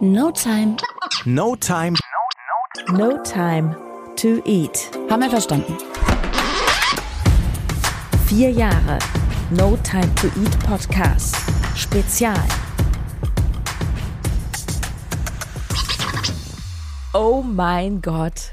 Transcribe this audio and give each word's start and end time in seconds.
No 0.00 0.30
time. 0.30 0.76
No 1.24 1.56
time. 1.56 1.96
No 2.92 3.16
time 3.22 3.74
to 4.16 4.42
eat. 4.44 4.90
Haben 5.08 5.22
wir 5.22 5.30
verstanden. 5.30 5.74
Vier 8.26 8.50
Jahre 8.50 8.98
No 9.50 9.74
Time 9.78 10.14
to 10.16 10.26
Eat 10.38 10.58
Podcast. 10.66 11.34
Spezial. 11.74 12.36
Oh 17.14 17.42
mein 17.42 18.02
Gott. 18.02 18.52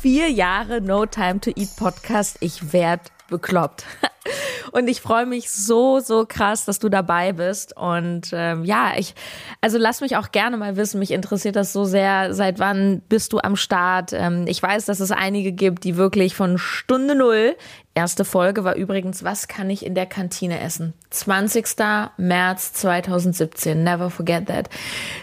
Vier 0.00 0.28
Jahre 0.28 0.80
No 0.80 1.06
Time 1.06 1.40
to 1.40 1.50
Eat 1.54 1.76
Podcast. 1.76 2.38
Ich 2.40 2.72
werd 2.72 3.12
bekloppt. 3.28 3.86
Und 4.72 4.88
ich 4.88 5.00
freue 5.00 5.26
mich 5.26 5.50
so, 5.50 6.00
so 6.00 6.24
krass, 6.26 6.64
dass 6.64 6.78
du 6.78 6.88
dabei 6.88 7.32
bist. 7.32 7.76
Und 7.76 8.30
ähm, 8.32 8.64
ja, 8.64 8.92
ich, 8.96 9.14
also 9.60 9.78
lass 9.78 10.00
mich 10.00 10.16
auch 10.16 10.32
gerne 10.32 10.56
mal 10.56 10.76
wissen, 10.76 10.98
mich 10.98 11.10
interessiert 11.10 11.56
das 11.56 11.72
so 11.72 11.84
sehr. 11.84 12.34
Seit 12.34 12.58
wann 12.58 13.02
bist 13.08 13.32
du 13.32 13.38
am 13.38 13.56
Start? 13.56 14.12
Ähm, 14.12 14.44
ich 14.46 14.62
weiß, 14.62 14.84
dass 14.84 15.00
es 15.00 15.10
einige 15.10 15.52
gibt, 15.52 15.84
die 15.84 15.96
wirklich 15.96 16.34
von 16.34 16.58
Stunde 16.58 17.14
Null, 17.14 17.56
erste 17.94 18.24
Folge 18.24 18.64
war 18.64 18.76
übrigens, 18.76 19.24
was 19.24 19.48
kann 19.48 19.68
ich 19.68 19.84
in 19.84 19.94
der 19.94 20.06
Kantine 20.06 20.60
essen? 20.60 20.94
20. 21.10 21.66
März 22.16 22.72
2017, 22.74 23.82
never 23.82 24.10
forget 24.10 24.46
that. 24.46 24.70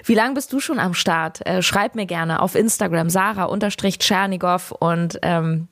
Wie 0.03 0.15
lange 0.15 0.35
bist 0.35 0.51
du 0.53 0.59
schon 0.59 0.79
am 0.79 0.93
Start? 0.93 1.45
Äh, 1.45 1.61
schreib 1.61 1.95
mir 1.95 2.05
gerne 2.05 2.41
auf 2.41 2.55
Instagram, 2.55 3.09
Sarah-Tschernigow 3.09 4.71
und 4.71 5.19
ähm, 5.21 5.67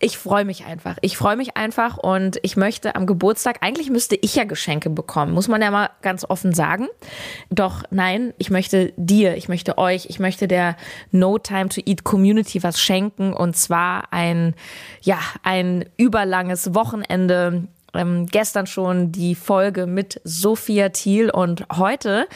ich 0.00 0.18
freue 0.18 0.44
mich 0.44 0.64
einfach. 0.64 0.96
Ich 1.00 1.16
freue 1.16 1.36
mich 1.36 1.56
einfach 1.56 1.98
und 1.98 2.38
ich 2.42 2.56
möchte 2.56 2.94
am 2.94 3.06
Geburtstag, 3.06 3.58
eigentlich 3.60 3.90
müsste 3.90 4.16
ich 4.16 4.34
ja 4.34 4.44
Geschenke 4.44 4.90
bekommen, 4.90 5.32
muss 5.32 5.48
man 5.48 5.62
ja 5.62 5.70
mal 5.70 5.90
ganz 6.02 6.24
offen 6.28 6.52
sagen. 6.52 6.88
Doch 7.50 7.82
nein, 7.90 8.34
ich 8.38 8.50
möchte 8.50 8.92
dir, 8.96 9.36
ich 9.36 9.48
möchte 9.48 9.78
euch, 9.78 10.06
ich 10.08 10.18
möchte 10.18 10.48
der 10.48 10.76
No 11.10 11.38
Time 11.38 11.68
to 11.68 11.80
Eat 11.84 12.04
Community 12.04 12.62
was 12.62 12.80
schenken 12.80 13.32
und 13.32 13.56
zwar 13.56 14.12
ein, 14.12 14.54
ja, 15.02 15.18
ein 15.42 15.84
überlanges 15.96 16.74
Wochenende. 16.74 17.68
Ähm, 17.94 18.26
gestern 18.26 18.66
schon 18.66 19.12
die 19.12 19.34
Folge 19.34 19.86
mit 19.86 20.20
Sophia 20.24 20.88
Thiel 20.88 21.28
und 21.28 21.66
heute 21.76 22.26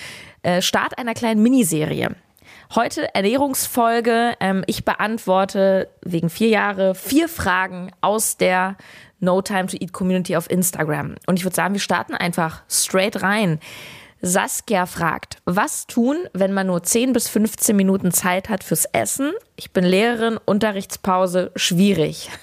äh, 0.43 0.61
Start 0.61 0.99
einer 0.99 1.15
kleinen 1.15 1.43
Miniserie. 1.43 2.15
Heute 2.75 3.15
Ernährungsfolge. 3.15 4.35
Ähm, 4.41 4.65
ich 4.67 4.85
beantworte 4.85 5.89
wegen 6.03 6.29
vier 6.29 6.49
Jahre 6.49 6.95
vier 6.95 7.29
Fragen 7.29 7.93
aus 8.01 8.37
der 8.37 8.77
No 9.21 9.41
Time 9.41 9.67
to 9.67 9.77
Eat 9.81 9.93
Community 9.93 10.37
auf 10.37 10.51
Instagram. 10.51 11.15
Und 11.27 11.39
ich 11.39 11.45
würde 11.45 11.55
sagen, 11.55 11.75
wir 11.75 11.81
starten 11.81 12.15
einfach 12.15 12.63
straight 12.69 13.23
rein. 13.23 13.61
Saskia 14.21 14.87
fragt, 14.87 15.39
was 15.45 15.87
tun, 15.87 16.17
wenn 16.33 16.53
man 16.53 16.67
nur 16.67 16.83
10 16.83 17.13
bis 17.13 17.29
15 17.29 17.77
Minuten 17.77 18.11
Zeit 18.11 18.49
hat 18.49 18.65
fürs 18.65 18.87
Essen? 18.87 19.33
Ich 19.55 19.73
bin 19.73 19.85
Lehrerin, 19.85 20.39
Unterrichtspause, 20.45 21.53
schwierig. 21.57 22.31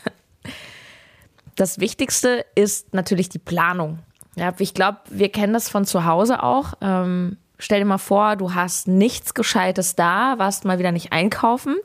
Das 1.56 1.80
Wichtigste 1.80 2.48
ist 2.56 2.96
natürlich 2.96 3.30
die 3.30 3.38
Planung. 3.38 4.00
Ja, 4.36 4.56
ich 4.58 4.74
glaube, 4.74 4.98
wir 5.12 5.30
kennen 5.30 5.54
das 5.54 5.70
von 5.70 5.86
zu 5.86 6.04
Hause 6.04 6.42
auch. 6.42 6.74
Ähm, 6.82 7.38
Stell 7.64 7.80
dir 7.80 7.86
mal 7.86 7.98
vor, 7.98 8.36
du 8.36 8.54
hast 8.54 8.90
nichts 8.90 9.34
Gescheites 9.34 9.96
da, 9.96 10.38
warst 10.38 10.66
mal 10.66 10.80
wieder 10.80 10.92
nicht 10.92 11.14
einkaufen 11.14 11.78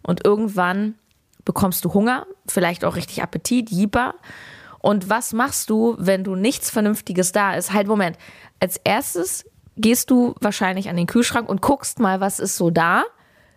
und 0.00 0.24
irgendwann 0.24 0.94
bekommst 1.44 1.84
du 1.84 1.92
Hunger, 1.92 2.26
vielleicht 2.46 2.82
auch 2.82 2.96
richtig 2.96 3.22
Appetit, 3.22 3.68
Jieper. 3.68 4.14
Und 4.78 5.10
was 5.10 5.34
machst 5.34 5.68
du, 5.68 5.96
wenn 5.98 6.24
du 6.24 6.34
nichts 6.34 6.70
Vernünftiges 6.70 7.32
da 7.32 7.56
ist? 7.56 7.74
Halt, 7.74 7.88
Moment. 7.88 8.16
Als 8.58 8.78
erstes 8.78 9.44
gehst 9.76 10.10
du 10.10 10.34
wahrscheinlich 10.40 10.88
an 10.88 10.96
den 10.96 11.06
Kühlschrank 11.06 11.46
und 11.46 11.60
guckst 11.60 11.98
mal, 11.98 12.22
was 12.22 12.40
ist 12.40 12.56
so 12.56 12.70
da, 12.70 13.04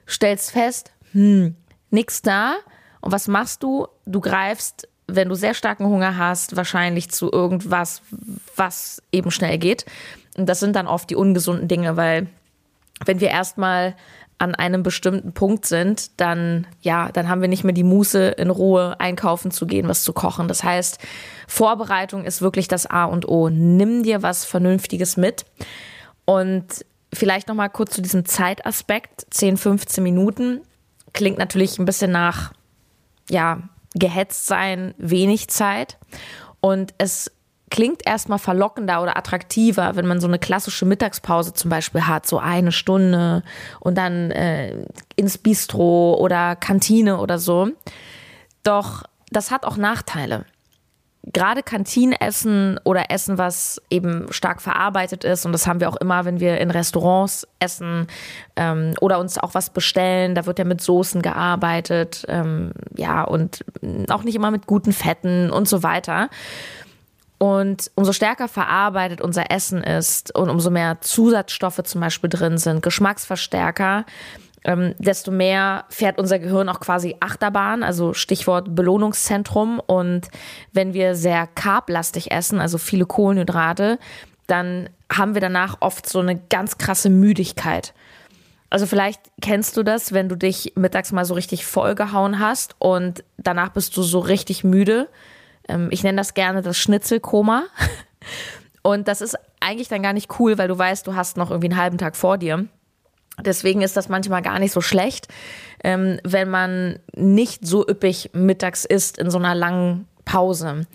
stellst 0.05 0.51
fest, 0.51 0.91
hm, 1.13 1.55
nichts 1.89 2.21
da. 2.21 2.55
Und 2.99 3.13
was 3.13 3.29
machst 3.29 3.63
du? 3.63 3.87
Du 4.05 4.19
greifst, 4.19 4.89
wenn 5.07 5.29
du 5.29 5.35
sehr 5.35 5.53
starken 5.53 5.85
Hunger 5.85 6.17
hast, 6.17 6.57
wahrscheinlich 6.57 7.11
zu 7.11 7.31
irgendwas, 7.31 8.01
was 8.57 9.01
eben 9.13 9.31
schnell 9.31 9.57
geht. 9.57 9.85
Und 10.37 10.47
das 10.47 10.59
sind 10.59 10.75
dann 10.75 10.87
oft 10.87 11.09
die 11.09 11.15
ungesunden 11.15 11.67
Dinge, 11.67 11.97
weil 11.97 12.27
wenn 13.05 13.19
wir 13.19 13.29
erstmal 13.29 13.95
an 14.37 14.55
einem 14.55 14.81
bestimmten 14.81 15.33
Punkt 15.33 15.65
sind, 15.65 16.19
dann 16.19 16.65
ja, 16.81 17.11
dann 17.11 17.29
haben 17.29 17.41
wir 17.41 17.47
nicht 17.47 17.63
mehr 17.63 17.73
die 17.73 17.83
Muße 17.83 18.29
in 18.29 18.49
Ruhe 18.49 18.95
einkaufen 18.99 19.51
zu 19.51 19.67
gehen, 19.67 19.87
was 19.87 20.03
zu 20.03 20.13
kochen. 20.13 20.47
Das 20.47 20.63
heißt, 20.63 20.99
Vorbereitung 21.47 22.25
ist 22.25 22.41
wirklich 22.41 22.67
das 22.67 22.87
A 22.87 23.05
und 23.05 23.27
O. 23.27 23.49
Nimm 23.49 24.01
dir 24.01 24.23
was 24.23 24.45
vernünftiges 24.45 25.15
mit 25.15 25.45
und 26.25 26.85
vielleicht 27.13 27.49
noch 27.49 27.55
mal 27.55 27.69
kurz 27.69 27.93
zu 27.93 28.01
diesem 28.01 28.25
Zeitaspekt, 28.25 29.27
10, 29.29 29.57
15 29.57 30.03
Minuten 30.03 30.61
klingt 31.13 31.37
natürlich 31.37 31.77
ein 31.77 31.85
bisschen 31.85 32.11
nach 32.11 32.53
ja, 33.29 33.61
gehetzt 33.93 34.47
sein, 34.47 34.93
wenig 34.97 35.49
Zeit 35.49 35.97
und 36.61 36.93
es 36.97 37.31
klingt 37.71 38.05
erstmal 38.05 38.37
verlockender 38.37 39.01
oder 39.01 39.17
attraktiver, 39.17 39.95
wenn 39.95 40.05
man 40.05 40.21
so 40.21 40.27
eine 40.27 40.37
klassische 40.37 40.85
Mittagspause 40.85 41.53
zum 41.53 41.71
Beispiel 41.71 42.05
hat, 42.05 42.27
so 42.27 42.37
eine 42.37 42.71
Stunde 42.71 43.41
und 43.79 43.97
dann 43.97 44.29
äh, 44.29 44.85
ins 45.15 45.39
Bistro 45.39 46.17
oder 46.19 46.55
Kantine 46.55 47.17
oder 47.17 47.39
so. 47.39 47.69
Doch 48.63 49.03
das 49.31 49.49
hat 49.49 49.65
auch 49.65 49.77
Nachteile. 49.77 50.45
Gerade 51.23 51.61
Kantinenessen 51.61 52.79
oder 52.83 53.11
Essen, 53.11 53.37
was 53.37 53.79
eben 53.91 54.25
stark 54.31 54.59
verarbeitet 54.59 55.23
ist, 55.23 55.45
und 55.45 55.51
das 55.51 55.67
haben 55.67 55.79
wir 55.79 55.87
auch 55.87 55.95
immer, 55.97 56.25
wenn 56.25 56.39
wir 56.39 56.57
in 56.57 56.71
Restaurants 56.71 57.47
essen 57.59 58.07
ähm, 58.55 58.95
oder 59.01 59.19
uns 59.19 59.37
auch 59.37 59.53
was 59.53 59.69
bestellen, 59.69 60.33
da 60.33 60.47
wird 60.47 60.57
ja 60.57 60.65
mit 60.65 60.81
Soßen 60.81 61.21
gearbeitet, 61.21 62.25
ähm, 62.27 62.71
ja, 62.95 63.23
und 63.23 63.63
auch 64.09 64.23
nicht 64.23 64.33
immer 64.33 64.49
mit 64.49 64.65
guten 64.65 64.93
Fetten 64.93 65.51
und 65.51 65.69
so 65.69 65.83
weiter. 65.83 66.29
Und 67.41 67.89
umso 67.95 68.13
stärker 68.13 68.47
verarbeitet 68.47 69.19
unser 69.19 69.49
Essen 69.49 69.83
ist 69.83 70.35
und 70.35 70.51
umso 70.51 70.69
mehr 70.69 71.01
Zusatzstoffe 71.01 71.81
zum 71.85 71.99
Beispiel 71.99 72.29
drin 72.29 72.59
sind, 72.59 72.83
Geschmacksverstärker, 72.83 74.05
ähm, 74.63 74.93
desto 74.99 75.31
mehr 75.31 75.85
fährt 75.89 76.19
unser 76.19 76.37
Gehirn 76.37 76.69
auch 76.69 76.79
quasi 76.79 77.15
Achterbahn, 77.19 77.81
also 77.81 78.13
Stichwort 78.13 78.75
Belohnungszentrum. 78.75 79.79
Und 79.79 80.27
wenn 80.71 80.93
wir 80.93 81.15
sehr 81.15 81.47
carblastig 81.47 82.29
essen, 82.29 82.59
also 82.59 82.77
viele 82.77 83.07
Kohlenhydrate, 83.07 83.97
dann 84.45 84.91
haben 85.11 85.33
wir 85.33 85.41
danach 85.41 85.77
oft 85.79 86.07
so 86.07 86.19
eine 86.19 86.37
ganz 86.37 86.77
krasse 86.77 87.09
Müdigkeit. 87.09 87.95
Also 88.69 88.85
vielleicht 88.85 89.19
kennst 89.41 89.75
du 89.77 89.81
das, 89.81 90.13
wenn 90.13 90.29
du 90.29 90.35
dich 90.35 90.73
mittags 90.75 91.11
mal 91.11 91.25
so 91.25 91.33
richtig 91.33 91.65
vollgehauen 91.65 92.37
hast 92.37 92.75
und 92.77 93.23
danach 93.37 93.69
bist 93.69 93.97
du 93.97 94.03
so 94.03 94.19
richtig 94.19 94.63
müde 94.63 95.09
ich 95.89 96.03
nenne 96.03 96.17
das 96.17 96.33
gerne 96.33 96.61
das 96.61 96.77
Schnitzelkoma. 96.77 97.63
Und 98.83 99.07
das 99.07 99.21
ist 99.21 99.37
eigentlich 99.59 99.89
dann 99.89 100.01
gar 100.01 100.13
nicht 100.13 100.39
cool, 100.39 100.57
weil 100.57 100.67
du 100.67 100.77
weißt, 100.77 101.05
du 101.05 101.15
hast 101.15 101.37
noch 101.37 101.51
irgendwie 101.51 101.69
einen 101.69 101.79
halben 101.79 101.97
Tag 101.97 102.15
vor 102.15 102.37
dir. 102.37 102.65
Deswegen 103.39 103.81
ist 103.81 103.95
das 103.95 104.09
manchmal 104.09 104.41
gar 104.41 104.59
nicht 104.59 104.71
so 104.71 104.81
schlecht, 104.81 105.27
ähm, 105.83 106.19
wenn 106.23 106.49
man 106.49 106.99
nicht 107.15 107.65
so 107.65 107.87
üppig 107.87 108.31
mittags 108.33 108.85
isst 108.85 109.17
in 109.17 109.29
so 109.29 109.37
einer 109.37 109.55
langen 109.55 110.07
Pause. 110.25 110.85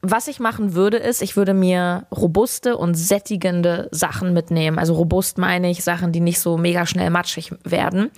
Was 0.00 0.28
ich 0.28 0.38
machen 0.38 0.74
würde, 0.74 0.96
ist, 0.96 1.22
ich 1.22 1.36
würde 1.36 1.54
mir 1.54 2.06
robuste 2.12 2.76
und 2.76 2.94
sättigende 2.94 3.88
Sachen 3.90 4.32
mitnehmen. 4.32 4.78
Also 4.78 4.94
robust 4.94 5.38
meine 5.38 5.70
ich 5.70 5.82
Sachen, 5.82 6.12
die 6.12 6.20
nicht 6.20 6.38
so 6.38 6.56
mega 6.56 6.86
schnell 6.86 7.10
matschig 7.10 7.52
werden. 7.64 8.10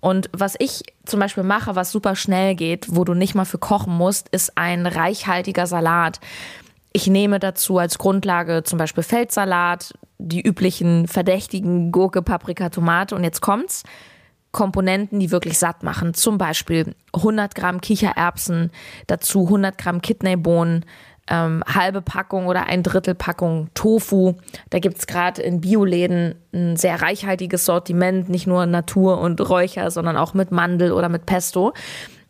Und 0.00 0.30
was 0.32 0.54
ich 0.58 0.82
zum 1.04 1.18
Beispiel 1.18 1.42
mache, 1.42 1.74
was 1.74 1.90
super 1.90 2.14
schnell 2.14 2.54
geht, 2.54 2.86
wo 2.94 3.04
du 3.04 3.14
nicht 3.14 3.34
mal 3.34 3.46
für 3.46 3.58
kochen 3.58 3.94
musst, 3.94 4.28
ist 4.28 4.56
ein 4.56 4.86
reichhaltiger 4.86 5.66
Salat. 5.66 6.20
Ich 6.92 7.08
nehme 7.08 7.40
dazu 7.40 7.78
als 7.78 7.98
Grundlage 7.98 8.62
zum 8.62 8.78
Beispiel 8.78 9.02
Feldsalat, 9.02 9.94
die 10.18 10.40
üblichen 10.40 11.08
verdächtigen 11.08 11.90
Gurke, 11.90 12.22
Paprika, 12.22 12.68
Tomate 12.68 13.16
und 13.16 13.24
jetzt 13.24 13.40
kommt's. 13.40 13.82
Komponenten, 14.52 15.18
die 15.18 15.32
wirklich 15.32 15.58
satt 15.58 15.82
machen. 15.82 16.14
Zum 16.14 16.38
Beispiel 16.38 16.94
100 17.12 17.56
Gramm 17.56 17.80
Kichererbsen, 17.80 18.70
dazu 19.08 19.46
100 19.46 19.76
Gramm 19.76 20.00
Kidneybohnen, 20.00 20.84
ähm, 21.28 21.62
halbe 21.66 22.02
Packung 22.02 22.46
oder 22.46 22.66
ein 22.66 22.82
Drittel 22.82 23.14
Packung 23.14 23.68
Tofu. 23.74 24.34
Da 24.70 24.78
gibt 24.78 24.98
es 24.98 25.06
gerade 25.06 25.42
in 25.42 25.60
Bioläden 25.60 26.34
ein 26.52 26.76
sehr 26.76 27.00
reichhaltiges 27.00 27.64
Sortiment, 27.64 28.28
nicht 28.28 28.46
nur 28.46 28.66
Natur 28.66 29.20
und 29.20 29.40
Räucher, 29.48 29.90
sondern 29.90 30.16
auch 30.16 30.34
mit 30.34 30.50
Mandel 30.50 30.92
oder 30.92 31.08
mit 31.08 31.26
Pesto. 31.26 31.72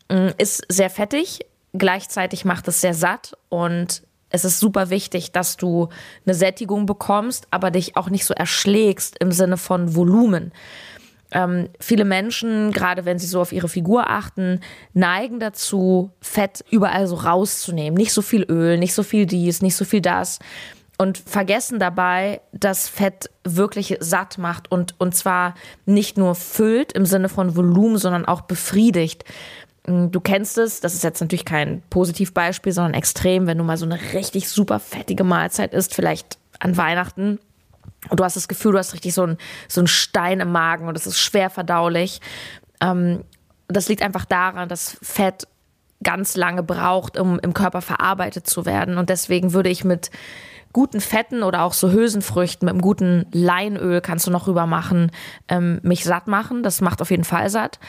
Ähm, 0.09 0.33
ist 0.37 0.63
sehr 0.69 0.89
fettig, 0.89 1.39
gleichzeitig 1.73 2.45
macht 2.45 2.67
es 2.67 2.81
sehr 2.81 2.93
satt 2.93 3.37
und 3.49 4.03
es 4.29 4.43
ist 4.43 4.59
super 4.59 4.89
wichtig, 4.89 5.31
dass 5.31 5.55
du 5.55 5.89
eine 6.25 6.33
Sättigung 6.33 6.85
bekommst, 6.85 7.47
aber 7.51 7.71
dich 7.71 7.95
auch 7.95 8.09
nicht 8.09 8.25
so 8.25 8.33
erschlägst 8.33 9.17
im 9.19 9.31
Sinne 9.31 9.55
von 9.55 9.95
Volumen. 9.95 10.51
Ähm, 11.31 11.69
viele 11.79 12.05
Menschen, 12.05 12.71
gerade 12.71 13.05
wenn 13.05 13.19
sie 13.19 13.27
so 13.27 13.41
auf 13.41 13.51
ihre 13.51 13.67
Figur 13.67 14.09
achten, 14.09 14.61
neigen 14.93 15.39
dazu, 15.39 16.11
Fett 16.21 16.63
überall 16.69 17.07
so 17.07 17.15
rauszunehmen. 17.15 17.97
Nicht 17.97 18.13
so 18.13 18.21
viel 18.21 18.43
Öl, 18.43 18.77
nicht 18.77 18.93
so 18.93 19.03
viel 19.03 19.25
dies, 19.25 19.61
nicht 19.61 19.75
so 19.75 19.85
viel 19.85 20.01
das. 20.01 20.39
und 20.97 21.17
vergessen 21.17 21.77
dabei, 21.79 22.39
dass 22.53 22.87
Fett 22.87 23.29
wirklich 23.43 23.97
satt 23.99 24.37
macht 24.37 24.71
und, 24.71 24.95
und 24.97 25.13
zwar 25.13 25.55
nicht 25.85 26.17
nur 26.17 26.35
füllt 26.35 26.93
im 26.93 27.05
Sinne 27.05 27.27
von 27.27 27.55
Volumen, 27.55 27.97
sondern 27.97 28.25
auch 28.25 28.41
befriedigt. 28.41 29.25
Mm, 29.87 30.09
du 30.11 30.19
kennst 30.19 30.57
es, 30.57 30.79
das 30.79 30.93
ist 30.93 31.03
jetzt 31.03 31.21
natürlich 31.21 31.45
kein 31.45 31.83
Positivbeispiel, 31.89 32.71
sondern 32.71 32.93
extrem, 32.93 33.47
wenn 33.47 33.57
du 33.57 33.63
mal 33.63 33.77
so 33.77 33.85
eine 33.85 33.99
richtig 34.13 34.49
super 34.49 34.79
fettige 34.79 35.23
Mahlzeit 35.23 35.73
isst, 35.73 35.93
vielleicht 35.93 36.37
an 36.59 36.77
Weihnachten. 36.77 37.39
Und 38.09 38.19
du 38.19 38.23
hast 38.23 38.35
das 38.35 38.47
Gefühl, 38.47 38.73
du 38.73 38.77
hast 38.77 38.93
richtig 38.93 39.13
so 39.13 39.23
einen 39.23 39.37
so 39.67 39.85
Stein 39.85 40.39
im 40.39 40.51
Magen 40.51 40.87
und 40.87 40.97
es 40.97 41.07
ist 41.07 41.19
schwer 41.19 41.49
verdaulich. 41.49 42.21
Ähm, 42.81 43.23
das 43.67 43.89
liegt 43.89 44.01
einfach 44.01 44.25
daran, 44.25 44.69
dass 44.69 44.97
Fett 45.01 45.47
ganz 46.03 46.35
lange 46.35 46.63
braucht, 46.63 47.17
um 47.17 47.39
im 47.39 47.53
Körper 47.53 47.81
verarbeitet 47.81 48.47
zu 48.47 48.65
werden. 48.65 48.97
Und 48.97 49.09
deswegen 49.09 49.53
würde 49.53 49.69
ich 49.69 49.83
mit 49.83 50.11
guten 50.71 51.01
Fetten 51.01 51.41
oder 51.41 51.63
auch 51.63 51.73
so 51.73 51.91
Hülsenfrüchten 51.91 52.65
mit 52.65 52.73
einem 52.73 52.81
guten 52.81 53.25
Leinöl 53.31 54.01
kannst 54.01 54.27
du 54.27 54.31
noch 54.31 54.47
rüber 54.47 54.65
machen, 54.65 55.11
ähm, 55.47 55.79
mich 55.83 56.03
satt 56.03 56.27
machen. 56.27 56.63
Das 56.63 56.81
macht 56.81 57.01
auf 57.01 57.11
jeden 57.11 57.23
Fall 57.23 57.49
satt. 57.49 57.79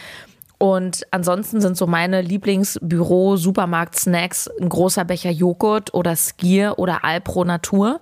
Und 0.58 1.06
ansonsten 1.10 1.60
sind 1.60 1.76
so 1.76 1.87
meine 1.87 2.22
Lieblingsbüro-Supermarkt-Snacks 2.22 4.49
ein 4.60 4.69
großer 4.69 5.04
Becher 5.04 5.31
Joghurt 5.31 5.94
oder 5.94 6.16
Skier 6.16 6.75
oder 6.78 7.04
Alpro 7.04 7.44
Natur. 7.44 8.00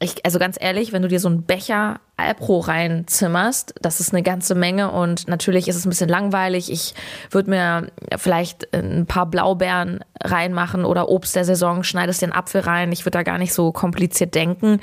Ich, 0.00 0.24
also 0.24 0.38
ganz 0.38 0.56
ehrlich, 0.60 0.92
wenn 0.92 1.02
du 1.02 1.08
dir 1.08 1.18
so 1.18 1.28
einen 1.28 1.42
Becher 1.42 2.00
Alpro 2.16 2.60
reinzimmerst, 2.60 3.74
das 3.82 3.98
ist 3.98 4.12
eine 4.12 4.22
ganze 4.22 4.54
Menge 4.54 4.92
und 4.92 5.26
natürlich 5.26 5.66
ist 5.66 5.74
es 5.74 5.86
ein 5.86 5.88
bisschen 5.88 6.08
langweilig. 6.08 6.70
Ich 6.70 6.94
würde 7.32 7.50
mir 7.50 7.90
vielleicht 8.16 8.72
ein 8.72 9.06
paar 9.06 9.26
Blaubeeren 9.26 10.04
reinmachen 10.22 10.84
oder 10.84 11.08
Obst 11.08 11.34
der 11.34 11.44
Saison, 11.44 11.82
schneidest 11.82 12.22
den 12.22 12.32
Apfel 12.32 12.60
rein. 12.60 12.92
Ich 12.92 13.04
würde 13.04 13.18
da 13.18 13.22
gar 13.24 13.38
nicht 13.38 13.52
so 13.52 13.72
kompliziert 13.72 14.36
denken. 14.36 14.80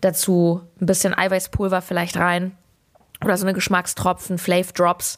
Dazu 0.00 0.60
ein 0.80 0.86
bisschen 0.86 1.16
Eiweißpulver 1.16 1.80
vielleicht 1.80 2.16
rein 2.16 2.56
oder 3.24 3.36
so 3.36 3.46
eine 3.46 3.54
Geschmackstropfen, 3.54 4.38
Flav 4.38 4.72
Drops 4.72 5.16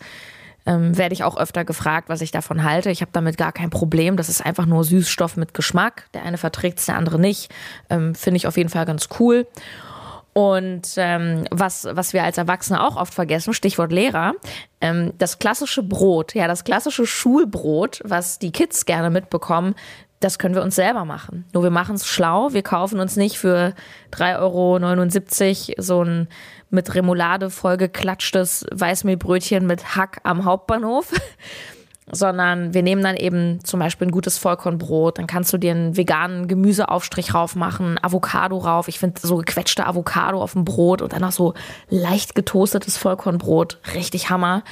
ähm, 0.66 0.96
werde 0.96 1.12
ich 1.12 1.25
auch 1.25 1.37
öfter 1.37 1.64
gefragt, 1.64 2.08
was 2.08 2.20
ich 2.20 2.31
davon 2.31 2.64
halte. 2.64 2.90
Ich 2.90 3.00
habe 3.00 3.12
damit 3.12 3.37
gar 3.37 3.52
kein 3.52 3.70
Problem. 3.70 4.16
Das 4.16 4.28
ist 4.28 4.44
einfach 4.44 4.66
nur 4.66 4.84
Süßstoff 4.84 5.37
mit 5.37 5.55
Geschmack. 5.55 6.08
Der 6.14 6.22
eine 6.22 6.38
verträgt 6.38 6.78
es, 6.78 6.87
der 6.87 6.96
andere 6.96 7.19
nicht. 7.19 7.52
Ähm, 7.90 8.14
Finde 8.14 8.37
ich 8.37 8.46
auf 8.46 8.56
jeden 8.56 8.70
Fall 8.70 8.87
ganz 8.87 9.08
cool. 9.19 9.46
Und 10.32 10.94
ähm, 10.96 11.44
was, 11.52 11.87
was 11.88 12.12
wir 12.12 12.25
als 12.25 12.38
Erwachsene 12.38 12.82
auch 12.82 12.96
oft 12.96 13.14
vergessen, 13.14 13.55
Stichwort 13.55 13.93
Lehrer, 13.93 14.34
ähm, 14.81 15.12
das 15.19 15.38
klassische 15.38 15.84
Brot, 15.84 16.34
ja, 16.34 16.49
das 16.49 16.64
klassische 16.64 17.06
Schulbrot, 17.06 18.00
was 18.05 18.40
die 18.40 18.50
Kids 18.50 18.84
gerne 18.84 19.10
mitbekommen, 19.10 19.76
das 20.19 20.38
können 20.38 20.55
wir 20.55 20.62
uns 20.62 20.75
selber 20.75 21.05
machen. 21.05 21.44
Nur 21.52 21.62
wir 21.62 21.70
machen 21.70 21.96
es 21.96 22.06
schlau. 22.06 22.52
Wir 22.52 22.62
kaufen 22.62 22.99
uns 22.99 23.14
nicht 23.14 23.38
für 23.38 23.75
3,79 24.12 25.69
Euro 25.69 25.82
so 25.82 26.02
ein 26.02 26.28
mit 26.74 26.94
Remoulade 26.94 27.50
vollgeklatschtes 27.50 28.66
Weißmehlbrötchen 28.72 29.66
mit 29.66 29.96
Hack 29.96 30.20
am 30.24 30.44
Hauptbahnhof, 30.44 31.12
sondern 32.12 32.74
wir 32.74 32.82
nehmen 32.82 33.02
dann 33.02 33.16
eben 33.16 33.64
zum 33.64 33.80
Beispiel 33.80 34.08
ein 34.08 34.10
gutes 34.10 34.36
Vollkornbrot. 34.36 35.18
Dann 35.18 35.26
kannst 35.26 35.52
du 35.52 35.58
dir 35.58 35.70
einen 35.70 35.96
veganen 35.96 36.48
Gemüseaufstrich 36.48 37.32
rauf 37.32 37.56
machen, 37.56 37.98
Avocado 38.02 38.58
rauf. 38.58 38.88
Ich 38.88 38.98
finde 38.98 39.20
so 39.22 39.38
gequetschte 39.38 39.86
Avocado 39.86 40.42
auf 40.42 40.52
dem 40.52 40.64
Brot 40.64 41.00
und 41.00 41.14
dann 41.14 41.22
noch 41.22 41.32
so 41.32 41.54
leicht 41.88 42.34
getoastetes 42.34 42.98
Vollkornbrot. 42.98 43.78
Richtig 43.94 44.28
Hammer. 44.28 44.64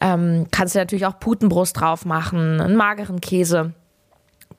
Ähm, 0.00 0.46
kannst 0.50 0.74
du 0.74 0.80
natürlich 0.80 1.06
auch 1.06 1.20
Putenbrust 1.20 1.78
drauf 1.78 2.04
machen, 2.04 2.60
einen 2.60 2.76
mageren 2.76 3.20
Käse 3.20 3.74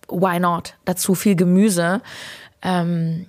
why 0.09 0.39
not? 0.39 0.75
Dazu 0.85 1.15
viel 1.15 1.35
Gemüse. 1.35 2.01
Ähm, 2.61 3.27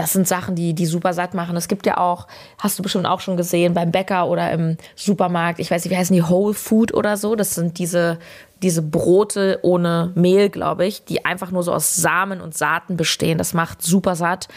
das 0.00 0.14
sind 0.14 0.26
Sachen, 0.26 0.54
die, 0.54 0.72
die 0.72 0.86
super 0.86 1.12
satt 1.12 1.34
machen. 1.34 1.58
Es 1.58 1.68
gibt 1.68 1.84
ja 1.84 1.98
auch, 1.98 2.26
hast 2.56 2.78
du 2.78 2.82
bestimmt 2.82 3.04
auch 3.04 3.20
schon 3.20 3.36
gesehen, 3.36 3.74
beim 3.74 3.92
Bäcker 3.92 4.28
oder 4.28 4.50
im 4.50 4.78
Supermarkt, 4.96 5.60
ich 5.60 5.70
weiß 5.70 5.84
nicht, 5.84 5.92
wie 5.92 5.98
heißen 5.98 6.16
die, 6.16 6.26
Whole 6.26 6.54
Food 6.54 6.94
oder 6.94 7.18
so. 7.18 7.36
Das 7.36 7.54
sind 7.54 7.78
diese, 7.78 8.18
diese 8.62 8.80
Brote 8.80 9.58
ohne 9.60 10.10
Mehl, 10.14 10.48
glaube 10.48 10.86
ich, 10.86 11.04
die 11.04 11.26
einfach 11.26 11.50
nur 11.50 11.62
so 11.62 11.74
aus 11.74 11.96
Samen 11.96 12.40
und 12.40 12.56
Saaten 12.56 12.96
bestehen. 12.96 13.36
Das 13.36 13.52
macht 13.52 13.82
super 13.82 14.16
satt. 14.16 14.48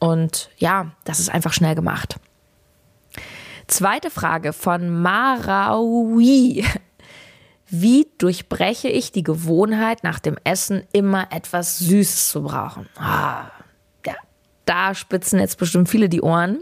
Und 0.00 0.50
ja, 0.56 0.90
das 1.04 1.20
ist 1.20 1.32
einfach 1.32 1.52
schnell 1.52 1.76
gemacht. 1.76 2.16
Zweite 3.68 4.10
Frage 4.10 4.52
von 4.52 4.90
Marawi. 4.90 6.64
Wie 7.68 8.08
durchbreche 8.18 8.88
ich 8.88 9.12
die 9.12 9.22
Gewohnheit, 9.22 10.02
nach 10.02 10.18
dem 10.18 10.36
Essen 10.42 10.82
immer 10.90 11.28
etwas 11.30 11.78
Süßes 11.78 12.30
zu 12.30 12.42
brauchen? 12.42 12.88
Ah, 12.98 13.44
da 14.70 14.94
spitzen 14.94 15.40
jetzt 15.40 15.58
bestimmt 15.58 15.88
viele 15.88 16.08
die 16.08 16.22
Ohren. 16.22 16.60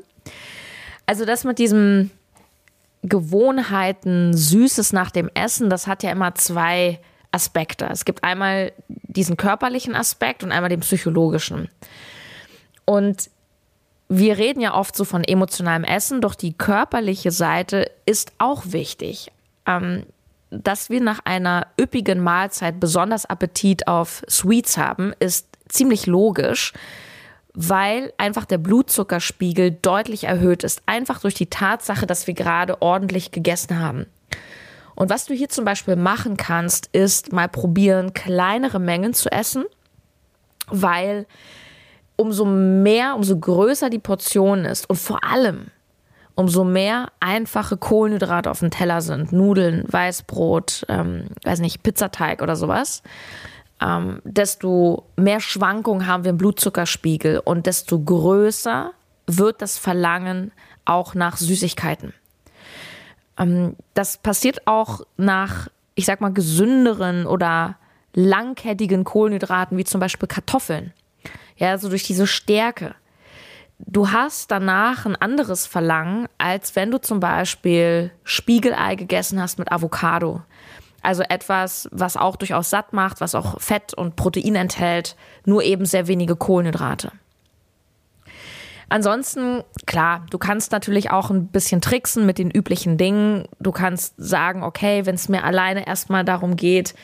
Also 1.06 1.24
das 1.24 1.44
mit 1.44 1.58
diesem 1.58 2.10
Gewohnheiten, 3.02 4.34
Süßes 4.34 4.92
nach 4.92 5.10
dem 5.10 5.30
Essen, 5.34 5.70
das 5.70 5.86
hat 5.86 6.02
ja 6.02 6.10
immer 6.10 6.34
zwei 6.34 7.00
Aspekte. 7.30 7.86
Es 7.92 8.04
gibt 8.04 8.24
einmal 8.24 8.72
diesen 8.88 9.36
körperlichen 9.36 9.94
Aspekt 9.94 10.42
und 10.42 10.52
einmal 10.52 10.70
den 10.70 10.80
psychologischen. 10.80 11.68
Und 12.86 13.30
wir 14.08 14.38
reden 14.38 14.60
ja 14.60 14.74
oft 14.74 14.96
so 14.96 15.04
von 15.04 15.22
emotionalem 15.22 15.84
Essen, 15.84 16.22
doch 16.22 16.34
die 16.34 16.54
körperliche 16.54 17.30
Seite 17.30 17.90
ist 18.06 18.32
auch 18.38 18.62
wichtig. 18.66 19.30
Ähm, 19.66 20.04
dass 20.50 20.88
wir 20.88 21.02
nach 21.02 21.20
einer 21.26 21.66
üppigen 21.78 22.20
Mahlzeit 22.20 22.80
besonders 22.80 23.26
Appetit 23.26 23.86
auf 23.86 24.22
Sweets 24.30 24.78
haben, 24.78 25.12
ist 25.20 25.46
ziemlich 25.68 26.06
logisch, 26.06 26.72
weil 27.60 28.12
einfach 28.18 28.44
der 28.44 28.58
Blutzuckerspiegel 28.58 29.72
deutlich 29.82 30.24
erhöht 30.24 30.62
ist, 30.62 30.80
einfach 30.86 31.20
durch 31.20 31.34
die 31.34 31.50
Tatsache, 31.50 32.06
dass 32.06 32.28
wir 32.28 32.34
gerade 32.34 32.80
ordentlich 32.80 33.32
gegessen 33.32 33.80
haben. 33.80 34.06
Und 34.94 35.10
was 35.10 35.26
du 35.26 35.34
hier 35.34 35.48
zum 35.48 35.64
Beispiel 35.64 35.96
machen 35.96 36.36
kannst, 36.36 36.86
ist 36.92 37.32
mal 37.32 37.48
probieren, 37.48 38.14
kleinere 38.14 38.78
Mengen 38.78 39.12
zu 39.12 39.32
essen, 39.32 39.64
weil 40.68 41.26
umso 42.14 42.44
mehr, 42.44 43.16
umso 43.16 43.36
größer 43.36 43.90
die 43.90 43.98
Portion 43.98 44.64
ist 44.64 44.88
und 44.88 44.96
vor 44.96 45.24
allem 45.24 45.72
umso 46.36 46.62
mehr 46.62 47.08
einfache 47.18 47.76
Kohlenhydrate 47.76 48.48
auf 48.52 48.60
dem 48.60 48.70
Teller 48.70 49.00
sind, 49.00 49.32
Nudeln, 49.32 49.82
Weißbrot, 49.88 50.86
ähm, 50.88 51.24
weiß 51.42 51.58
nicht, 51.58 51.82
Pizzateig 51.82 52.40
oder 52.40 52.54
sowas, 52.54 53.02
ähm, 53.80 54.20
desto 54.24 55.06
mehr 55.16 55.40
Schwankungen 55.40 56.06
haben 56.06 56.24
wir 56.24 56.30
im 56.30 56.38
Blutzuckerspiegel 56.38 57.40
und 57.44 57.66
desto 57.66 57.98
größer 58.00 58.92
wird 59.26 59.62
das 59.62 59.78
Verlangen 59.78 60.52
auch 60.84 61.14
nach 61.14 61.36
Süßigkeiten. 61.36 62.14
Ähm, 63.38 63.76
das 63.94 64.16
passiert 64.16 64.66
auch 64.66 65.02
nach, 65.16 65.68
ich 65.94 66.06
sag 66.06 66.20
mal, 66.20 66.32
gesünderen 66.32 67.26
oder 67.26 67.76
langkettigen 68.14 69.04
Kohlenhydraten, 69.04 69.76
wie 69.76 69.84
zum 69.84 70.00
Beispiel 70.00 70.28
Kartoffeln. 70.28 70.92
Ja, 71.56 71.70
also 71.70 71.88
durch 71.88 72.04
diese 72.04 72.26
Stärke 72.26 72.94
du 73.78 74.10
hast 74.10 74.50
danach 74.50 75.06
ein 75.06 75.16
anderes 75.16 75.66
Verlangen, 75.66 76.28
als 76.38 76.76
wenn 76.76 76.90
du 76.90 77.00
zum 77.00 77.20
Beispiel 77.20 78.10
Spiegelei 78.24 78.94
gegessen 78.94 79.40
hast 79.40 79.58
mit 79.58 79.70
Avocado. 79.70 80.42
Also 81.08 81.22
etwas, 81.26 81.88
was 81.90 82.18
auch 82.18 82.36
durchaus 82.36 82.68
satt 82.68 82.92
macht, 82.92 83.22
was 83.22 83.34
auch 83.34 83.58
Fett 83.62 83.94
und 83.94 84.16
Protein 84.16 84.56
enthält, 84.56 85.16
nur 85.46 85.62
eben 85.62 85.86
sehr 85.86 86.06
wenige 86.06 86.36
Kohlenhydrate. 86.36 87.12
Ansonsten, 88.90 89.64
klar, 89.86 90.26
du 90.28 90.36
kannst 90.36 90.70
natürlich 90.70 91.10
auch 91.10 91.30
ein 91.30 91.46
bisschen 91.46 91.80
tricksen 91.80 92.26
mit 92.26 92.36
den 92.36 92.50
üblichen 92.50 92.98
Dingen. 92.98 93.48
Du 93.58 93.72
kannst 93.72 94.16
sagen, 94.18 94.62
okay, 94.62 95.06
wenn 95.06 95.14
es 95.14 95.30
mir 95.30 95.44
alleine 95.44 95.86
erstmal 95.86 96.26
darum 96.26 96.56
geht, 96.56 96.94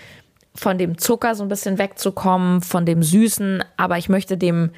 von 0.54 0.76
dem 0.76 0.98
Zucker 0.98 1.34
so 1.34 1.42
ein 1.42 1.48
bisschen 1.48 1.78
wegzukommen, 1.78 2.60
von 2.60 2.84
dem 2.84 3.02
Süßen, 3.02 3.64
aber 3.78 3.96
ich 3.96 4.10
möchte 4.10 4.36
dem 4.36 4.72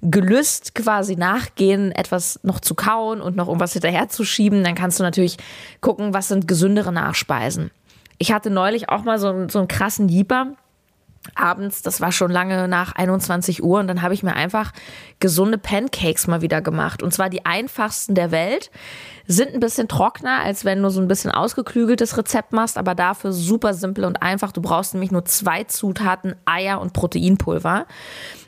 Gelüst 0.00 0.74
quasi 0.74 1.16
nachgehen, 1.16 1.92
etwas 1.92 2.40
noch 2.44 2.60
zu 2.60 2.74
kauen 2.74 3.20
und 3.20 3.36
noch 3.36 3.48
irgendwas 3.48 3.74
hinterherzuschieben, 3.74 4.64
dann 4.64 4.74
kannst 4.74 4.98
du 4.98 5.02
natürlich 5.02 5.36
gucken, 5.82 6.14
was 6.14 6.28
sind 6.28 6.48
gesündere 6.48 6.92
Nachspeisen. 6.92 7.70
Ich 8.22 8.32
hatte 8.32 8.50
neulich 8.50 8.90
auch 8.90 9.02
mal 9.02 9.18
so, 9.18 9.48
so 9.48 9.60
einen 9.60 9.68
krassen 9.68 10.10
Jeeper 10.10 10.52
abends, 11.34 11.80
das 11.80 12.02
war 12.02 12.12
schon 12.12 12.30
lange 12.30 12.68
nach 12.68 12.92
21 12.92 13.62
Uhr 13.62 13.80
und 13.80 13.88
dann 13.88 14.02
habe 14.02 14.12
ich 14.12 14.22
mir 14.22 14.34
einfach 14.34 14.72
gesunde 15.20 15.56
Pancakes 15.56 16.26
mal 16.26 16.42
wieder 16.42 16.60
gemacht 16.60 17.02
und 17.02 17.14
zwar 17.14 17.30
die 17.30 17.46
einfachsten 17.46 18.14
der 18.14 18.30
Welt, 18.30 18.70
sind 19.26 19.54
ein 19.54 19.60
bisschen 19.60 19.88
trockener, 19.88 20.40
als 20.40 20.66
wenn 20.66 20.82
du 20.82 20.90
so 20.90 21.00
ein 21.00 21.08
bisschen 21.08 21.30
ausgeklügeltes 21.30 22.18
Rezept 22.18 22.52
machst, 22.52 22.76
aber 22.76 22.94
dafür 22.94 23.32
super 23.32 23.72
simpel 23.72 24.04
und 24.04 24.22
einfach. 24.22 24.52
Du 24.52 24.60
brauchst 24.60 24.92
nämlich 24.92 25.12
nur 25.12 25.24
zwei 25.24 25.64
Zutaten, 25.64 26.34
Eier 26.44 26.78
und 26.78 26.92
Proteinpulver. 26.92 27.86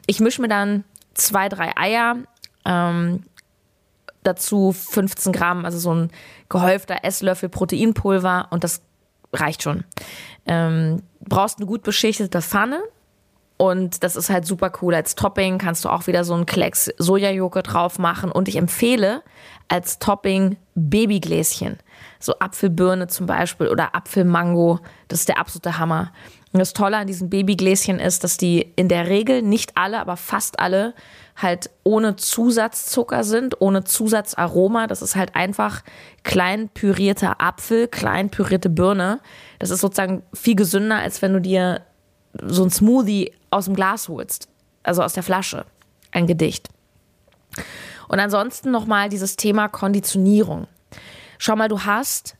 Ich 0.07 0.21
mische 0.21 0.43
mir 0.43 0.49
dann 0.49 0.85
zwei, 1.15 1.49
drei 1.49 1.77
Eier, 1.79 2.17
ähm, 2.67 3.23
dazu 4.23 4.73
15 4.73 5.33
Gramm, 5.33 5.65
also 5.65 5.79
so 5.79 5.95
ein 5.95 6.11
gehäufter 6.51 7.05
Esslöffel 7.05 7.49
Proteinpulver 7.49 8.49
und 8.51 8.65
das 8.65 8.83
reicht 9.33 9.63
schon. 9.63 9.85
Ähm, 10.47 11.03
brauchst 11.21 11.59
eine 11.59 11.67
gut 11.67 11.83
beschichtete 11.83 12.43
Pfanne 12.43 12.83
Und 13.57 14.03
das 14.03 14.17
ist 14.17 14.29
halt 14.29 14.45
super 14.45 14.73
cool. 14.83 14.95
Als 14.95 15.15
Topping 15.15 15.59
kannst 15.59 15.85
du 15.85 15.89
auch 15.89 16.09
wieder 16.09 16.25
so 16.25 16.35
einen 16.35 16.47
Klecks 16.47 16.91
Sojajoghurt 16.99 17.73
drauf 17.73 17.99
machen. 17.99 18.33
Und 18.33 18.49
ich 18.49 18.57
empfehle 18.57 19.23
als 19.69 20.01
Topping 20.01 20.57
Babygläschen. 20.75 21.79
So 22.19 22.39
Apfelbirne 22.41 23.07
zum 23.07 23.27
Beispiel 23.27 23.69
oder 23.69 23.95
Apfelmango. 23.95 24.81
Das 25.07 25.21
ist 25.21 25.29
der 25.29 25.39
absolute 25.39 25.79
Hammer. 25.79 26.13
Und 26.53 26.59
das 26.59 26.75
Tolle 26.75 26.99
an 26.99 27.07
diesen 27.07 27.31
Babygläschen 27.31 27.99
ist, 27.99 28.25
dass 28.25 28.37
die 28.37 28.73
in 28.77 28.89
der 28.89 29.09
Regel 29.09 29.41
nicht 29.41 29.77
alle, 29.77 29.99
aber 29.99 30.17
fast 30.17 30.59
alle 30.59 30.95
halt 31.35 31.71
ohne 31.83 32.17
Zusatzzucker 32.17 33.25
sind, 33.25 33.61
ohne 33.61 33.85
Zusatzaroma. 33.85 34.87
Das 34.87 35.01
ist 35.01 35.17
halt 35.17 35.35
einfach 35.35 35.83
klein 36.25 36.69
pürierter 36.69 37.41
Apfel, 37.41 37.89
klein 37.89 38.31
pürierte 38.31 38.69
Birne. 38.69 39.21
Das 39.59 39.71
ist 39.71 39.81
sozusagen 39.81 40.23
viel 40.35 40.57
gesünder, 40.57 40.97
als 40.97 41.23
wenn 41.23 41.33
du 41.33 41.41
dir 41.41 41.83
so 42.43 42.65
ein 42.65 42.71
Smoothie 42.71 43.33
aus 43.51 43.65
dem 43.65 43.75
Glas 43.75 44.09
holst. 44.09 44.49
Also 44.83 45.03
aus 45.03 45.15
der 45.15 45.23
Flasche. 45.23 45.65
Ein 46.11 46.27
Gedicht. 46.27 46.69
Und 48.09 48.21
ansonsten 48.21 48.71
nochmal 48.71 49.09
dieses 49.09 49.37
Thema 49.37 49.69
Konditionierung. 49.69 50.67
Schau 51.39 51.57
mal, 51.57 51.69
du 51.69 51.85
hast 51.85 52.37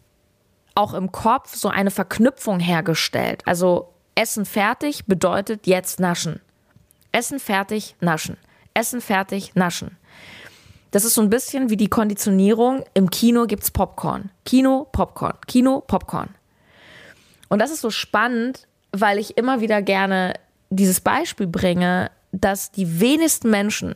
auch 0.75 0.95
im 0.95 1.13
Kopf 1.13 1.55
so 1.55 1.69
eine 1.69 1.91
Verknüpfung 1.91 2.61
hergestellt. 2.61 3.43
Also 3.47 3.92
Essen 4.15 4.45
fertig 4.45 5.07
bedeutet 5.07 5.67
jetzt 5.67 6.01
naschen. 6.01 6.41
Essen 7.13 7.39
fertig, 7.39 7.97
naschen. 8.01 8.37
Essen 8.75 9.01
fertig, 9.01 9.55
naschen. 9.55 9.97
Das 10.91 11.05
ist 11.05 11.15
so 11.15 11.23
ein 11.23 11.31
bisschen 11.31 11.71
wie 11.71 11.77
die 11.77 11.89
Konditionierung. 11.89 12.85
Im 12.95 13.11
Kino 13.11 13.47
gibt's 13.47 13.71
Popcorn. 13.71 14.31
Kino, 14.45 14.87
Popcorn. 14.93 15.35
Kino, 15.47 15.81
Popcorn. 15.81 16.29
Und 17.49 17.59
das 17.61 17.71
ist 17.71 17.81
so 17.81 17.91
spannend, 17.91 18.67
weil 18.93 19.19
ich 19.19 19.39
immer 19.39 19.61
wieder 19.61 19.81
gerne 19.81 20.35
dieses 20.69 21.01
Beispiel 21.01 21.47
bringe, 21.47 22.11
dass 22.33 22.71
die 22.71 23.01
wenigsten 23.01 23.51
Menschen, 23.51 23.95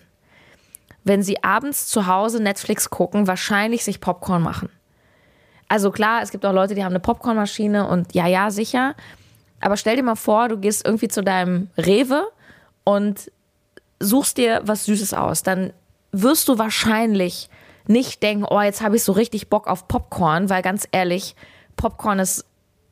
wenn 1.05 1.23
sie 1.23 1.43
abends 1.43 1.87
zu 1.87 2.07
Hause 2.07 2.43
Netflix 2.43 2.91
gucken, 2.91 3.27
wahrscheinlich 3.27 3.85
sich 3.85 4.01
Popcorn 4.01 4.43
machen. 4.43 4.71
Also 5.69 5.91
klar, 5.91 6.23
es 6.23 6.31
gibt 6.31 6.47
auch 6.47 6.53
Leute, 6.53 6.75
die 6.75 6.85
haben 6.85 6.93
eine 6.93 7.01
Popcornmaschine 7.01 7.87
und 7.89 8.15
ja, 8.15 8.27
ja, 8.27 8.51
sicher. 8.51 8.95
Aber 9.61 9.77
stell 9.77 9.97
dir 9.97 10.03
mal 10.03 10.17
vor, 10.17 10.49
du 10.49 10.59
gehst 10.59 10.87
irgendwie 10.87 11.09
zu 11.09 11.23
deinem 11.23 11.71
Rewe 11.77 12.27
und 12.85 13.31
suchst 14.01 14.37
dir 14.37 14.61
was 14.65 14.85
Süßes 14.85 15.15
aus. 15.15 15.43
Dann 15.43 15.73
wirst 16.13 16.49
du 16.49 16.59
wahrscheinlich 16.59 17.49
nicht 17.87 18.23
denken, 18.23 18.45
oh, 18.49 18.61
jetzt 18.61 18.83
habe 18.83 18.97
ich 18.97 19.05
so 19.05 19.13
richtig 19.13 19.49
Bock 19.49 19.67
auf 19.67 19.89
Popcorn, 19.89 20.51
weil 20.51 20.63
ganz 20.63 20.87
ehrlich, 20.93 21.37
Popcorn 21.77 22.19
ist 22.19 22.45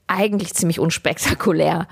eigentlich 0.07 0.55
ziemlich 0.55 0.79
unspektakulär. 0.79 1.89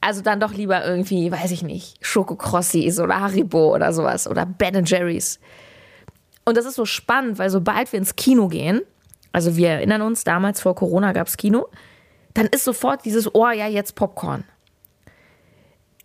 Also 0.00 0.20
dann 0.20 0.38
doch 0.38 0.52
lieber 0.52 0.84
irgendwie, 0.84 1.32
weiß 1.32 1.50
ich 1.50 1.62
nicht, 1.62 1.96
Schokokrossis 2.04 3.00
oder 3.00 3.20
Haribo 3.20 3.74
oder 3.74 3.92
sowas 3.92 4.28
oder 4.28 4.44
Ben 4.44 4.84
Jerry's. 4.84 5.40
Und 6.44 6.56
das 6.58 6.66
ist 6.66 6.74
so 6.74 6.84
spannend, 6.84 7.38
weil 7.38 7.48
sobald 7.48 7.90
wir 7.90 7.98
ins 7.98 8.14
Kino 8.14 8.48
gehen, 8.48 8.82
also 9.32 9.56
wir 9.56 9.70
erinnern 9.70 10.02
uns, 10.02 10.22
damals 10.22 10.60
vor 10.60 10.74
Corona 10.74 11.12
gab 11.12 11.26
es 11.26 11.36
Kino, 11.36 11.66
dann 12.34 12.46
ist 12.46 12.64
sofort 12.64 13.04
dieses, 13.04 13.34
oh 13.34 13.48
ja, 13.50 13.66
jetzt 13.66 13.94
Popcorn. 13.94 14.44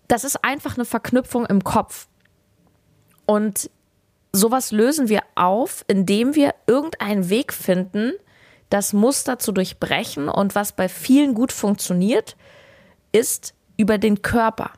Das 0.08 0.24
ist 0.24 0.44
einfach 0.44 0.76
eine 0.76 0.86
Verknüpfung 0.86 1.46
im 1.46 1.64
Kopf. 1.64 2.08
Und 3.26 3.70
sowas 4.32 4.72
lösen 4.72 5.10
wir 5.10 5.22
auf, 5.36 5.84
indem 5.88 6.36
wir 6.36 6.56
irgendeinen 6.68 7.30
Weg 7.30 7.54
finden, 7.54 8.14
das 8.70 8.94
Muster 8.94 9.40
zu 9.40 9.52
durchbrechen. 9.52 10.30
Und 10.30 10.56
was 10.56 10.72
bei 10.72 10.88
vielen 10.88 11.34
gut 11.34 11.52
funktioniert, 11.52 12.38
ist 13.12 13.54
über 13.78 13.98
den 13.98 14.22
Körper. 14.22 14.72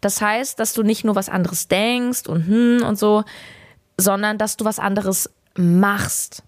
Das 0.00 0.20
heißt, 0.20 0.58
dass 0.60 0.74
du 0.74 0.82
nicht 0.82 1.04
nur 1.04 1.14
was 1.14 1.28
anderes 1.28 1.68
denkst 1.68 2.26
und 2.26 2.46
hm 2.46 2.82
und 2.86 2.98
so, 2.98 3.24
sondern 3.96 4.38
dass 4.38 4.56
du 4.56 4.64
was 4.64 4.78
anderes 4.78 5.30
machst 5.56 6.44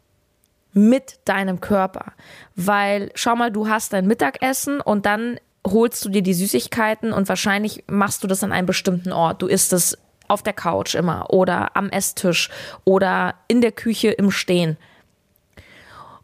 mit 0.72 1.18
deinem 1.24 1.60
Körper. 1.60 2.12
Weil 2.56 3.10
schau 3.14 3.36
mal, 3.36 3.50
du 3.50 3.68
hast 3.68 3.92
dein 3.92 4.06
Mittagessen 4.06 4.80
und 4.80 5.06
dann 5.06 5.38
holst 5.66 6.04
du 6.04 6.08
dir 6.08 6.22
die 6.22 6.34
Süßigkeiten 6.34 7.12
und 7.12 7.28
wahrscheinlich 7.28 7.84
machst 7.86 8.22
du 8.22 8.28
das 8.28 8.42
an 8.42 8.52
einem 8.52 8.66
bestimmten 8.66 9.12
Ort. 9.12 9.42
Du 9.42 9.46
isst 9.46 9.72
es 9.72 9.98
auf 10.28 10.42
der 10.42 10.52
Couch 10.52 10.94
immer 10.94 11.30
oder 11.30 11.76
am 11.76 11.90
Esstisch 11.90 12.50
oder 12.84 13.34
in 13.48 13.60
der 13.60 13.72
Küche 13.72 14.10
im 14.10 14.30
Stehen. 14.30 14.78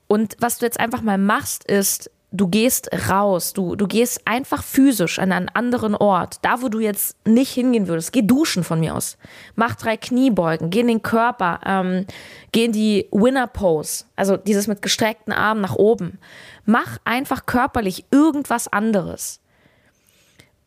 Und 0.07 0.37
was 0.39 0.59
du 0.59 0.65
jetzt 0.65 0.79
einfach 0.79 1.03
mal 1.03 1.19
machst, 1.19 1.65
ist, 1.65 2.11
du 2.33 2.49
gehst 2.49 2.91
raus, 3.09 3.53
du, 3.53 3.77
du 3.77 3.87
gehst 3.87 4.23
einfach 4.27 4.63
physisch 4.63 5.19
an 5.19 5.33
einen 5.33 5.49
anderen 5.49 5.95
Ort, 5.95 6.39
da 6.43 6.61
wo 6.63 6.69
du 6.69 6.81
jetzt 6.81 7.17
nicht 7.27 7.53
hingehen 7.53 7.89
würdest. 7.89 8.13
Geh 8.13 8.23
duschen 8.23 8.65
von 8.65 8.81
mir 8.81 8.95
aus. 8.95 9.17
Mach 9.55 9.75
drei 9.77 9.97
Kniebeugen, 9.97 10.71
geh 10.71 10.81
in 10.81 10.89
den 10.89 11.03
Körper, 11.03 11.61
ähm, 11.65 12.07
geh 12.53 12.67
in 12.67 12.73
die 12.73 13.09
Winner 13.13 13.47
Pose, 13.47 14.05
also 14.17 14.37
dieses 14.37 14.67
mit 14.67 14.83
gestreckten 14.83 15.33
Armen 15.33 15.61
nach 15.61 15.77
oben. 15.77 16.19
Mach 16.65 16.99
einfach 17.05 17.47
körperlich 17.47 18.05
irgendwas 18.11 18.69
anderes. 18.69 19.41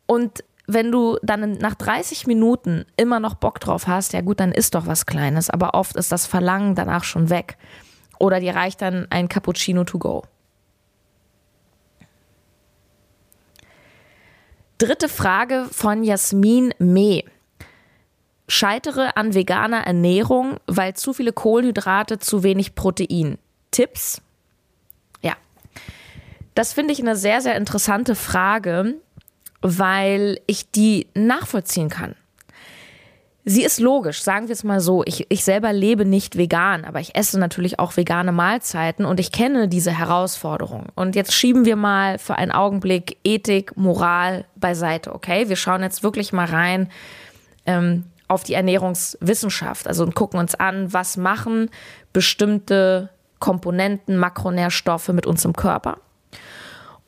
Und 0.06 0.42
wenn 0.66 0.92
du 0.92 1.18
dann 1.22 1.52
nach 1.52 1.74
30 1.74 2.26
Minuten 2.26 2.86
immer 2.96 3.20
noch 3.20 3.34
Bock 3.34 3.60
drauf 3.60 3.86
hast, 3.86 4.12
ja 4.12 4.20
gut, 4.20 4.40
dann 4.40 4.52
isst 4.52 4.74
doch 4.74 4.86
was 4.86 5.06
Kleines, 5.06 5.50
aber 5.50 5.74
oft 5.74 5.96
ist 5.96 6.12
das 6.12 6.26
Verlangen 6.26 6.74
danach 6.74 7.04
schon 7.04 7.28
weg. 7.28 7.58
Oder 8.18 8.40
dir 8.40 8.54
reicht 8.54 8.82
dann 8.82 9.06
ein 9.10 9.28
Cappuccino 9.28 9.84
to 9.84 9.98
go. 9.98 10.22
Dritte 14.80 15.10
Frage 15.10 15.66
von 15.70 16.04
Jasmin 16.04 16.72
Meh. 16.78 17.24
Scheitere 18.48 19.14
an 19.14 19.34
veganer 19.34 19.86
Ernährung, 19.86 20.56
weil 20.66 20.94
zu 20.94 21.12
viele 21.12 21.34
Kohlenhydrate, 21.34 22.18
zu 22.18 22.42
wenig 22.42 22.74
Protein. 22.74 23.36
Tipps? 23.72 24.22
Ja. 25.20 25.34
Das 26.54 26.72
finde 26.72 26.94
ich 26.94 27.00
eine 27.00 27.14
sehr, 27.14 27.42
sehr 27.42 27.56
interessante 27.56 28.14
Frage, 28.14 28.94
weil 29.60 30.40
ich 30.46 30.70
die 30.70 31.08
nachvollziehen 31.12 31.90
kann. 31.90 32.14
Sie 33.50 33.64
ist 33.64 33.80
logisch, 33.80 34.22
sagen 34.22 34.46
wir 34.46 34.52
es 34.52 34.62
mal 34.62 34.78
so. 34.78 35.02
Ich, 35.06 35.26
ich 35.28 35.42
selber 35.42 35.72
lebe 35.72 36.04
nicht 36.04 36.38
vegan, 36.38 36.84
aber 36.84 37.00
ich 37.00 37.16
esse 37.16 37.36
natürlich 37.36 37.80
auch 37.80 37.96
vegane 37.96 38.30
Mahlzeiten 38.30 39.04
und 39.04 39.18
ich 39.18 39.32
kenne 39.32 39.66
diese 39.66 39.90
Herausforderung. 39.90 40.86
Und 40.94 41.16
jetzt 41.16 41.34
schieben 41.34 41.64
wir 41.64 41.74
mal 41.74 42.20
für 42.20 42.36
einen 42.36 42.52
Augenblick 42.52 43.18
Ethik, 43.24 43.76
Moral 43.76 44.44
beiseite, 44.54 45.12
okay? 45.12 45.48
Wir 45.48 45.56
schauen 45.56 45.82
jetzt 45.82 46.04
wirklich 46.04 46.32
mal 46.32 46.46
rein 46.46 46.90
ähm, 47.66 48.04
auf 48.28 48.44
die 48.44 48.54
Ernährungswissenschaft, 48.54 49.88
also 49.88 50.04
und 50.04 50.14
gucken 50.14 50.38
uns 50.38 50.54
an, 50.54 50.92
was 50.92 51.16
machen 51.16 51.70
bestimmte 52.12 53.10
Komponenten, 53.40 54.16
Makronährstoffe 54.16 55.08
mit 55.08 55.26
uns 55.26 55.44
im 55.44 55.54
Körper. 55.54 55.96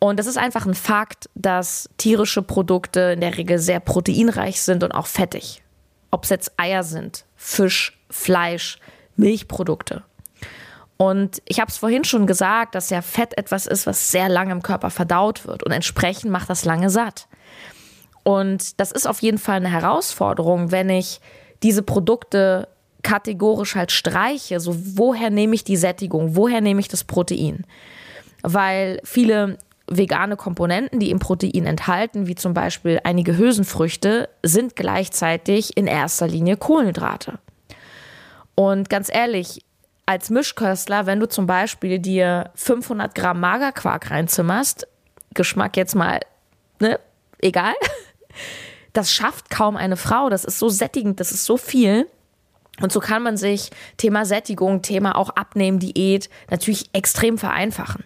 Und 0.00 0.18
es 0.18 0.26
ist 0.26 0.38
einfach 0.38 0.66
ein 0.66 0.75
Fakt, 0.75 1.30
dass 1.37 1.88
tierische 1.99 2.42
Produkte 2.42 3.12
in 3.12 3.20
der 3.20 3.38
Regel 3.38 3.61
sehr 3.61 3.78
proteinreich 3.78 4.61
sind 4.61 4.82
und 4.82 4.90
auch 4.90 5.06
fettig. 5.06 5.62
Ob 6.12 6.23
es 6.23 6.31
jetzt 6.31 6.52
Eier 6.57 6.85
sind, 6.85 7.25
Fisch, 7.35 7.99
Fleisch, 8.09 8.78
Milchprodukte. 9.16 10.04
Und 10.97 11.42
ich 11.47 11.59
habe 11.59 11.69
es 11.69 11.78
vorhin 11.78 12.04
schon 12.04 12.28
gesagt, 12.28 12.76
dass 12.76 12.90
ja 12.90 13.02
Fett 13.02 13.37
etwas 13.37 13.66
ist, 13.66 13.88
was 13.88 14.12
sehr 14.12 14.28
lange 14.28 14.52
im 14.52 14.62
Körper 14.62 14.90
verdaut 14.90 15.47
wird 15.49 15.64
und 15.64 15.73
entsprechend 15.73 16.31
macht 16.31 16.49
das 16.49 16.64
lange 16.64 16.90
satt. 16.90 17.26
Und 18.23 18.78
das 18.78 18.92
ist 18.92 19.09
auf 19.09 19.21
jeden 19.21 19.38
Fall 19.38 19.57
eine 19.57 19.71
Herausforderung, 19.71 20.71
wenn 20.71 20.88
ich 20.90 21.21
diese 21.64 21.83
Produkte 21.83 22.69
kategorisch 23.02 23.75
halt 23.75 23.90
streiche. 23.90 24.61
So, 24.61 24.76
woher 24.97 25.31
nehme 25.31 25.54
ich 25.54 25.64
die 25.64 25.76
Sättigung? 25.76 26.37
Woher 26.37 26.61
nehme 26.61 26.81
ich 26.81 26.88
das 26.88 27.02
Protein? 27.02 27.66
Weil 28.42 29.00
viele 29.02 29.59
vegane 29.96 30.37
Komponenten, 30.37 31.00
die 31.00 31.11
im 31.11 31.18
Protein 31.18 31.66
enthalten, 31.66 32.26
wie 32.26 32.34
zum 32.34 32.54
Beispiel 32.54 33.00
einige 33.04 33.37
Hülsenfrüchte, 33.37 34.28
sind 34.42 34.76
gleichzeitig 34.76 35.76
in 35.76 35.87
erster 35.87 36.26
Linie 36.26 36.56
Kohlenhydrate. 36.56 37.38
Und 38.54 38.90
ganz 38.90 39.08
ehrlich, 39.12 39.64
als 40.06 40.30
Mischköstler, 40.30 41.06
wenn 41.06 41.20
du 41.20 41.28
zum 41.28 41.46
Beispiel 41.46 41.99
dir 41.99 42.50
500 42.54 43.14
Gramm 43.14 43.40
Magerquark 43.40 44.11
reinzimmerst, 44.11 44.87
Geschmack 45.34 45.76
jetzt 45.76 45.94
mal, 45.94 46.20
ne, 46.80 47.00
egal, 47.40 47.75
das 48.92 49.12
schafft 49.12 49.50
kaum 49.50 49.76
eine 49.76 49.96
Frau. 49.96 50.28
Das 50.28 50.44
ist 50.44 50.58
so 50.58 50.68
sättigend, 50.68 51.20
das 51.20 51.32
ist 51.32 51.44
so 51.44 51.56
viel. 51.56 52.06
Und 52.80 52.92
so 52.92 53.00
kann 53.00 53.22
man 53.22 53.37
sich 53.37 53.70
Thema 53.96 54.25
Sättigung, 54.25 54.82
Thema 54.82 55.16
auch 55.16 55.30
Abnehmen, 55.30 55.78
Diät 55.78 56.28
natürlich 56.50 56.88
extrem 56.92 57.38
vereinfachen. 57.38 58.04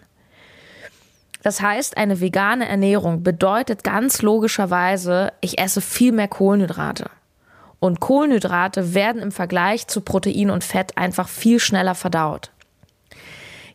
Das 1.47 1.61
heißt, 1.61 1.95
eine 1.95 2.19
vegane 2.19 2.67
Ernährung 2.67 3.23
bedeutet 3.23 3.85
ganz 3.85 4.21
logischerweise, 4.21 5.31
ich 5.39 5.59
esse 5.59 5.79
viel 5.79 6.11
mehr 6.11 6.27
Kohlenhydrate. 6.27 7.09
Und 7.79 8.01
Kohlenhydrate 8.01 8.93
werden 8.93 9.21
im 9.21 9.31
Vergleich 9.31 9.87
zu 9.87 10.01
Protein 10.01 10.49
und 10.49 10.65
Fett 10.65 10.97
einfach 10.97 11.29
viel 11.29 11.61
schneller 11.61 11.95
verdaut. 11.95 12.51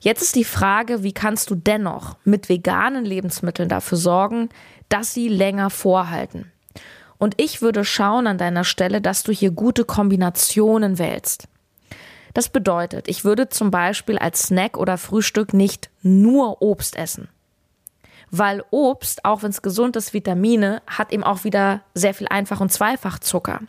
Jetzt 0.00 0.20
ist 0.20 0.36
die 0.36 0.44
Frage, 0.44 1.02
wie 1.02 1.14
kannst 1.14 1.48
du 1.48 1.54
dennoch 1.54 2.18
mit 2.24 2.50
veganen 2.50 3.06
Lebensmitteln 3.06 3.70
dafür 3.70 3.96
sorgen, 3.96 4.50
dass 4.90 5.14
sie 5.14 5.28
länger 5.28 5.70
vorhalten? 5.70 6.52
Und 7.16 7.40
ich 7.40 7.62
würde 7.62 7.86
schauen 7.86 8.26
an 8.26 8.36
deiner 8.36 8.64
Stelle, 8.64 9.00
dass 9.00 9.22
du 9.22 9.32
hier 9.32 9.50
gute 9.50 9.86
Kombinationen 9.86 10.98
wählst. 10.98 11.48
Das 12.34 12.50
bedeutet, 12.50 13.08
ich 13.08 13.24
würde 13.24 13.48
zum 13.48 13.70
Beispiel 13.70 14.18
als 14.18 14.42
Snack 14.42 14.76
oder 14.76 14.98
Frühstück 14.98 15.54
nicht 15.54 15.88
nur 16.02 16.60
Obst 16.60 16.96
essen. 16.96 17.28
Weil 18.32 18.64
Obst, 18.70 19.26
auch 19.26 19.42
wenn 19.42 19.50
es 19.50 19.60
gesund 19.60 19.94
ist, 19.94 20.14
Vitamine, 20.14 20.80
hat 20.86 21.12
eben 21.12 21.22
auch 21.22 21.44
wieder 21.44 21.82
sehr 21.94 22.14
viel 22.14 22.26
Einfach- 22.28 22.60
und 22.60 22.72
Zweifachzucker. 22.72 23.60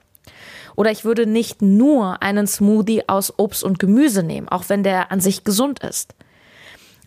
Oder 0.75 0.89
ich 0.89 1.03
würde 1.03 1.27
nicht 1.27 1.62
nur 1.62 2.24
einen 2.24 2.48
Smoothie 2.48 3.08
aus 3.08 3.38
Obst 3.38 3.63
und 3.63 3.77
Gemüse 3.77 4.24
nehmen, 4.24 4.48
auch 4.48 4.70
wenn 4.70 4.82
der 4.82 5.12
an 5.12 5.20
sich 5.20 5.43
gesund 5.43 5.79
ist. 5.84 6.15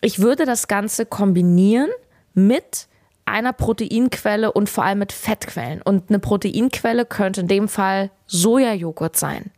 Ich 0.03 0.19
würde 0.19 0.45
das 0.45 0.69
Ganze 0.69 1.07
kombinieren 1.07 1.89
mit 2.35 2.89
einer 3.25 3.55
Proteinquelle 3.55 4.53
und 4.53 4.69
vor 4.69 4.85
allem 4.85 4.99
mit 4.99 5.13
Fettquellen. 5.13 5.81
Und 5.81 6.11
eine 6.11 6.19
Proteinquelle 6.19 7.07
könnte 7.07 7.41
in 7.41 7.49
dem 7.49 7.69
Fall 7.69 8.11
Sojajoghurt 8.27 9.17
sein. 9.17 9.51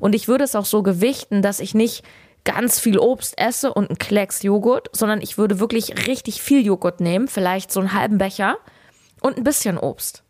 Und 0.00 0.14
ich 0.14 0.28
würde 0.28 0.44
es 0.44 0.56
auch 0.56 0.66
so 0.66 0.82
gewichten, 0.82 1.42
dass 1.42 1.60
ich 1.60 1.74
nicht 1.74 2.04
ganz 2.44 2.78
viel 2.78 2.98
Obst 2.98 3.38
esse 3.38 3.72
und 3.72 3.88
einen 3.88 3.98
Klecks 3.98 4.42
Joghurt, 4.42 4.88
sondern 4.92 5.20
ich 5.22 5.38
würde 5.38 5.58
wirklich 5.60 6.06
richtig 6.06 6.42
viel 6.42 6.64
Joghurt 6.64 7.00
nehmen, 7.00 7.28
vielleicht 7.28 7.72
so 7.72 7.80
einen 7.80 7.94
halben 7.94 8.18
Becher 8.18 8.58
und 9.20 9.36
ein 9.36 9.44
bisschen 9.44 9.78
Obst. 9.78 10.22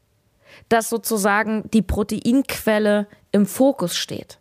Dass 0.69 0.89
sozusagen 0.89 1.69
die 1.73 1.83
Proteinquelle 1.83 3.09
im 3.33 3.47
Fokus 3.47 3.97
steht. 3.97 4.39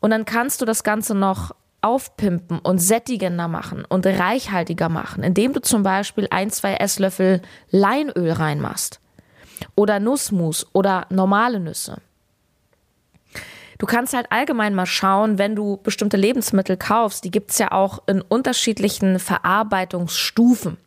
Und 0.00 0.10
dann 0.10 0.26
kannst 0.26 0.60
du 0.60 0.66
das 0.66 0.84
Ganze 0.84 1.14
noch 1.14 1.54
aufpimpen 1.80 2.58
und 2.58 2.78
sättigender 2.78 3.48
machen 3.48 3.84
und 3.88 4.06
reichhaltiger 4.06 4.88
machen, 4.88 5.22
indem 5.22 5.52
du 5.52 5.60
zum 5.60 5.82
Beispiel 5.82 6.26
ein, 6.30 6.50
zwei 6.50 6.74
Esslöffel 6.74 7.42
Leinöl 7.70 8.32
reinmachst. 8.32 9.00
Oder 9.74 10.00
Nussmus 10.00 10.66
oder 10.74 11.06
normale 11.10 11.60
Nüsse. 11.60 12.02
Du 13.78 13.86
kannst 13.86 14.14
halt 14.14 14.32
allgemein 14.32 14.74
mal 14.74 14.86
schauen, 14.86 15.38
wenn 15.38 15.54
du 15.54 15.78
bestimmte 15.82 16.16
Lebensmittel 16.16 16.76
kaufst, 16.76 17.24
die 17.24 17.30
gibt 17.30 17.50
es 17.50 17.58
ja 17.58 17.72
auch 17.72 18.02
in 18.06 18.22
unterschiedlichen 18.22 19.18
Verarbeitungsstufen. 19.18 20.78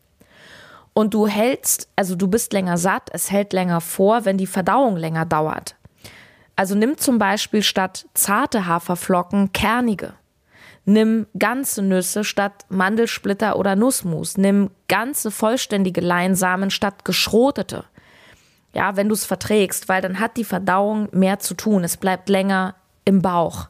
Und 0.94 1.14
du 1.14 1.28
hältst, 1.28 1.88
also 1.96 2.16
du 2.16 2.28
bist 2.28 2.52
länger 2.52 2.78
satt, 2.78 3.10
es 3.14 3.32
hält 3.32 3.54
länger 3.54 3.80
vor, 3.80 4.26
wenn 4.26 4.38
die 4.38 4.48
Verdauung 4.48 4.98
länger 4.98 5.26
dauert. 5.26 5.76
Also 6.56 6.76
nimm 6.76 6.98
zum 6.98 7.20
Beispiel 7.20 7.64
statt 7.64 8.08
zarte 8.14 8.66
Haferflocken 8.66 9.54
kernige. 9.54 10.14
Nimm 10.84 11.28
ganze 11.38 11.84
Nüsse 11.84 12.24
statt 12.24 12.66
Mandelsplitter 12.70 13.58
oder 13.58 13.76
Nussmus. 13.76 14.38
Nimm 14.38 14.72
ganze 14.88 15.30
vollständige 15.32 16.02
Leinsamen 16.02 16.72
statt 16.72 17.06
geschrotete. 17.06 17.86
Ja, 18.74 18.96
wenn 18.96 19.08
du 19.08 19.14
es 19.14 19.24
verträgst, 19.24 19.88
weil 19.88 20.02
dann 20.02 20.20
hat 20.20 20.36
die 20.36 20.44
Verdauung 20.44 21.08
mehr 21.12 21.40
zu 21.40 21.54
tun. 21.54 21.84
Es 21.84 21.96
bleibt 21.96 22.28
länger 22.28 22.76
im 23.10 23.22
Bauch. 23.22 23.68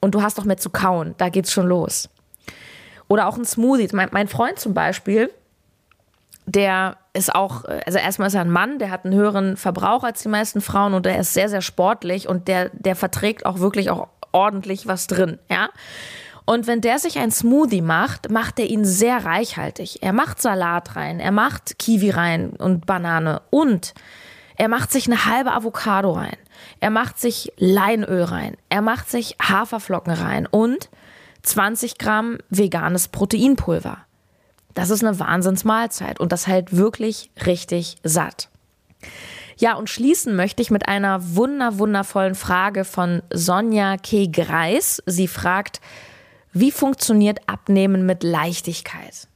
Und 0.00 0.14
du 0.14 0.22
hast 0.22 0.38
doch 0.38 0.44
mehr 0.44 0.58
zu 0.58 0.70
kauen. 0.70 1.14
Da 1.18 1.28
geht's 1.28 1.50
schon 1.50 1.66
los. 1.66 2.08
Oder 3.08 3.26
auch 3.26 3.36
ein 3.36 3.44
Smoothie. 3.44 3.88
Mein, 3.92 4.10
mein 4.12 4.28
Freund 4.28 4.60
zum 4.60 4.74
Beispiel, 4.74 5.30
der 6.46 6.98
ist 7.12 7.34
auch, 7.34 7.64
also 7.64 7.98
erstmal 7.98 8.28
ist 8.28 8.34
er 8.34 8.42
ein 8.42 8.50
Mann, 8.50 8.78
der 8.78 8.90
hat 8.90 9.04
einen 9.04 9.14
höheren 9.14 9.56
Verbrauch 9.56 10.04
als 10.04 10.22
die 10.22 10.28
meisten 10.28 10.60
Frauen 10.60 10.94
und 10.94 11.04
der 11.04 11.18
ist 11.18 11.34
sehr, 11.34 11.48
sehr 11.48 11.62
sportlich 11.62 12.28
und 12.28 12.48
der, 12.48 12.70
der 12.72 12.94
verträgt 12.94 13.44
auch 13.44 13.58
wirklich 13.58 13.90
auch 13.90 14.08
ordentlich 14.32 14.86
was 14.86 15.06
drin, 15.06 15.38
ja. 15.50 15.68
Und 16.44 16.66
wenn 16.66 16.80
der 16.80 16.98
sich 16.98 17.18
ein 17.18 17.30
Smoothie 17.30 17.82
macht, 17.82 18.30
macht 18.30 18.58
er 18.58 18.64
ihn 18.64 18.86
sehr 18.86 19.26
reichhaltig. 19.26 20.02
Er 20.02 20.14
macht 20.14 20.40
Salat 20.40 20.96
rein, 20.96 21.20
er 21.20 21.32
macht 21.32 21.78
Kiwi 21.78 22.08
rein 22.08 22.50
und 22.50 22.86
Banane 22.86 23.42
und 23.50 23.92
er 24.58 24.68
macht 24.68 24.90
sich 24.90 25.06
eine 25.06 25.24
halbe 25.24 25.52
Avocado 25.52 26.12
rein. 26.12 26.36
Er 26.80 26.90
macht 26.90 27.18
sich 27.18 27.52
Leinöl 27.56 28.24
rein. 28.24 28.56
Er 28.68 28.82
macht 28.82 29.08
sich 29.08 29.36
Haferflocken 29.40 30.12
rein 30.12 30.46
und 30.46 30.90
20 31.44 31.96
Gramm 31.96 32.38
veganes 32.50 33.06
Proteinpulver. 33.06 33.98
Das 34.74 34.90
ist 34.90 35.04
eine 35.04 35.18
Wahnsinnsmahlzeit 35.18 36.18
und 36.18 36.32
das 36.32 36.48
hält 36.48 36.76
wirklich 36.76 37.30
richtig 37.46 37.96
satt. 38.02 38.48
Ja, 39.56 39.74
und 39.74 39.90
schließen 39.90 40.34
möchte 40.34 40.60
ich 40.60 40.72
mit 40.72 40.88
einer 40.88 41.36
wunder, 41.36 41.78
wundervollen 41.78 42.34
Frage 42.34 42.84
von 42.84 43.22
Sonja 43.32 43.96
K. 43.96 44.26
Greis. 44.26 45.02
Sie 45.06 45.28
fragt, 45.28 45.80
wie 46.52 46.72
funktioniert 46.72 47.48
Abnehmen 47.48 48.06
mit 48.06 48.24
Leichtigkeit? 48.24 49.28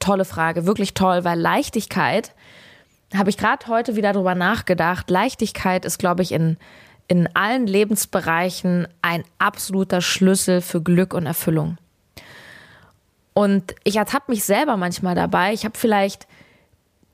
Tolle 0.00 0.24
Frage, 0.24 0.66
wirklich 0.66 0.94
toll, 0.94 1.22
weil 1.24 1.38
Leichtigkeit 1.38 2.34
habe 3.16 3.30
ich 3.30 3.36
gerade 3.36 3.66
heute 3.66 3.96
wieder 3.96 4.12
drüber 4.12 4.34
nachgedacht. 4.34 5.10
Leichtigkeit 5.10 5.84
ist, 5.84 5.98
glaube 5.98 6.22
ich, 6.22 6.32
in, 6.32 6.56
in 7.08 7.28
allen 7.34 7.66
Lebensbereichen 7.66 8.86
ein 9.02 9.24
absoluter 9.38 10.00
Schlüssel 10.00 10.60
für 10.60 10.82
Glück 10.82 11.14
und 11.14 11.26
Erfüllung. 11.26 11.78
Und 13.34 13.74
ich 13.84 13.96
ertappe 13.96 14.30
mich 14.30 14.44
selber 14.44 14.76
manchmal 14.76 15.14
dabei. 15.14 15.52
Ich 15.52 15.64
habe 15.64 15.78
vielleicht 15.78 16.26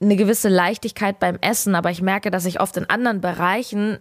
eine 0.01 0.17
gewisse 0.17 0.49
Leichtigkeit 0.49 1.19
beim 1.19 1.37
Essen, 1.41 1.75
aber 1.75 1.91
ich 1.91 2.03
merke, 2.03 2.31
dass 2.31 2.45
ich 2.45 2.61
oft 2.61 2.77
in 2.77 2.91
anderen 2.91 3.21
Bereichen, 3.21 3.99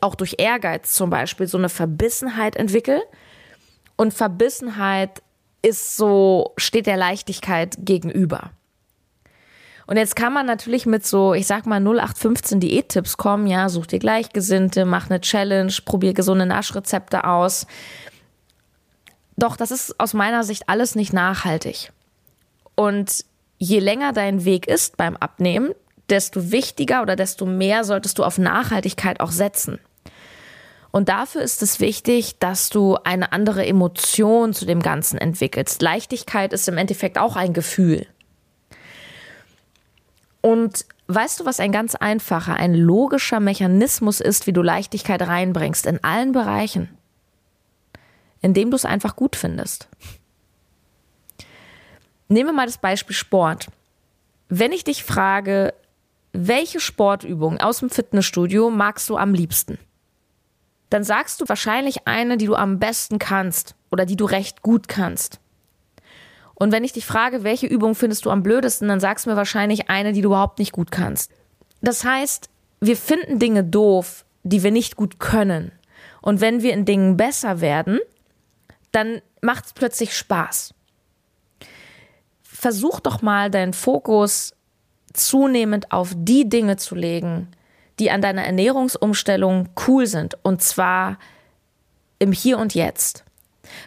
auch 0.00 0.14
durch 0.14 0.36
Ehrgeiz 0.38 0.92
zum 0.92 1.10
Beispiel, 1.10 1.46
so 1.46 1.58
eine 1.58 1.68
Verbissenheit 1.68 2.56
entwickle. 2.56 3.02
Und 3.96 4.14
Verbissenheit 4.14 5.22
ist 5.60 5.96
so, 5.96 6.52
steht 6.56 6.86
der 6.86 6.96
Leichtigkeit 6.96 7.76
gegenüber. 7.80 8.52
Und 9.88 9.96
jetzt 9.96 10.16
kann 10.16 10.34
man 10.34 10.44
natürlich 10.44 10.84
mit 10.84 11.06
so, 11.06 11.32
ich 11.32 11.46
sag 11.46 11.64
mal 11.64 11.80
0815 11.80 12.60
Diättipps 12.60 13.16
kommen, 13.16 13.46
ja, 13.46 13.70
such 13.70 13.86
dir 13.86 13.98
Gleichgesinnte, 13.98 14.84
mach 14.84 15.08
eine 15.08 15.22
Challenge, 15.22 15.72
probier 15.86 16.12
gesunde 16.12 16.44
Naschrezepte 16.44 17.24
aus. 17.24 17.66
Doch 19.38 19.56
das 19.56 19.70
ist 19.70 19.98
aus 19.98 20.12
meiner 20.12 20.44
Sicht 20.44 20.68
alles 20.68 20.94
nicht 20.94 21.14
nachhaltig. 21.14 21.90
Und 22.74 23.24
je 23.56 23.78
länger 23.78 24.12
dein 24.12 24.44
Weg 24.44 24.68
ist 24.68 24.98
beim 24.98 25.16
Abnehmen, 25.16 25.72
desto 26.10 26.52
wichtiger 26.52 27.00
oder 27.00 27.16
desto 27.16 27.46
mehr 27.46 27.82
solltest 27.84 28.18
du 28.18 28.24
auf 28.24 28.36
Nachhaltigkeit 28.36 29.20
auch 29.20 29.32
setzen. 29.32 29.78
Und 30.90 31.08
dafür 31.08 31.40
ist 31.40 31.62
es 31.62 31.80
wichtig, 31.80 32.38
dass 32.40 32.68
du 32.68 32.98
eine 33.04 33.32
andere 33.32 33.64
Emotion 33.64 34.52
zu 34.52 34.66
dem 34.66 34.82
Ganzen 34.82 35.16
entwickelst. 35.16 35.80
Leichtigkeit 35.80 36.52
ist 36.52 36.68
im 36.68 36.76
Endeffekt 36.76 37.16
auch 37.16 37.36
ein 37.36 37.54
Gefühl. 37.54 38.06
Und 40.40 40.86
weißt 41.08 41.40
du, 41.40 41.44
was 41.44 41.60
ein 41.60 41.72
ganz 41.72 41.94
einfacher, 41.94 42.54
ein 42.54 42.74
logischer 42.74 43.40
Mechanismus 43.40 44.20
ist, 44.20 44.46
wie 44.46 44.52
du 44.52 44.62
Leichtigkeit 44.62 45.22
reinbringst 45.22 45.86
in 45.86 46.02
allen 46.04 46.32
Bereichen? 46.32 46.88
Indem 48.40 48.70
du 48.70 48.76
es 48.76 48.84
einfach 48.84 49.16
gut 49.16 49.34
findest. 49.34 49.88
Nehmen 52.28 52.50
wir 52.50 52.52
mal 52.52 52.66
das 52.66 52.78
Beispiel 52.78 53.16
Sport. 53.16 53.68
Wenn 54.48 54.72
ich 54.72 54.84
dich 54.84 55.02
frage, 55.02 55.74
welche 56.32 56.78
Sportübung 56.78 57.58
aus 57.58 57.78
dem 57.78 57.90
Fitnessstudio 57.90 58.70
magst 58.70 59.08
du 59.08 59.16
am 59.16 59.34
liebsten? 59.34 59.78
Dann 60.90 61.04
sagst 61.04 61.40
du 61.40 61.48
wahrscheinlich 61.48 62.06
eine, 62.06 62.36
die 62.36 62.46
du 62.46 62.54
am 62.54 62.78
besten 62.78 63.18
kannst 63.18 63.74
oder 63.90 64.06
die 64.06 64.16
du 64.16 64.24
recht 64.24 64.62
gut 64.62 64.88
kannst. 64.88 65.40
Und 66.60 66.72
wenn 66.72 66.82
ich 66.82 66.92
dich 66.92 67.06
frage, 67.06 67.44
welche 67.44 67.68
Übung 67.68 67.94
findest 67.94 68.24
du 68.24 68.30
am 68.30 68.42
blödesten, 68.42 68.88
dann 68.88 68.98
sagst 68.98 69.24
du 69.24 69.30
mir 69.30 69.36
wahrscheinlich 69.36 69.88
eine, 69.90 70.12
die 70.12 70.22
du 70.22 70.30
überhaupt 70.30 70.58
nicht 70.58 70.72
gut 70.72 70.90
kannst. 70.90 71.30
Das 71.82 72.04
heißt, 72.04 72.50
wir 72.80 72.96
finden 72.96 73.38
Dinge 73.38 73.62
doof, 73.62 74.24
die 74.42 74.64
wir 74.64 74.72
nicht 74.72 74.96
gut 74.96 75.20
können. 75.20 75.70
Und 76.20 76.40
wenn 76.40 76.60
wir 76.60 76.72
in 76.72 76.84
Dingen 76.84 77.16
besser 77.16 77.60
werden, 77.60 78.00
dann 78.90 79.22
macht 79.40 79.66
es 79.66 79.72
plötzlich 79.72 80.16
Spaß. 80.16 80.74
Versuch 82.42 82.98
doch 82.98 83.22
mal 83.22 83.52
deinen 83.52 83.72
Fokus 83.72 84.52
zunehmend 85.12 85.92
auf 85.92 86.12
die 86.16 86.48
Dinge 86.48 86.76
zu 86.76 86.96
legen, 86.96 87.46
die 88.00 88.10
an 88.10 88.20
deiner 88.20 88.42
Ernährungsumstellung 88.42 89.68
cool 89.86 90.08
sind. 90.08 90.36
Und 90.42 90.60
zwar 90.60 91.20
im 92.18 92.32
Hier 92.32 92.58
und 92.58 92.74
Jetzt. 92.74 93.24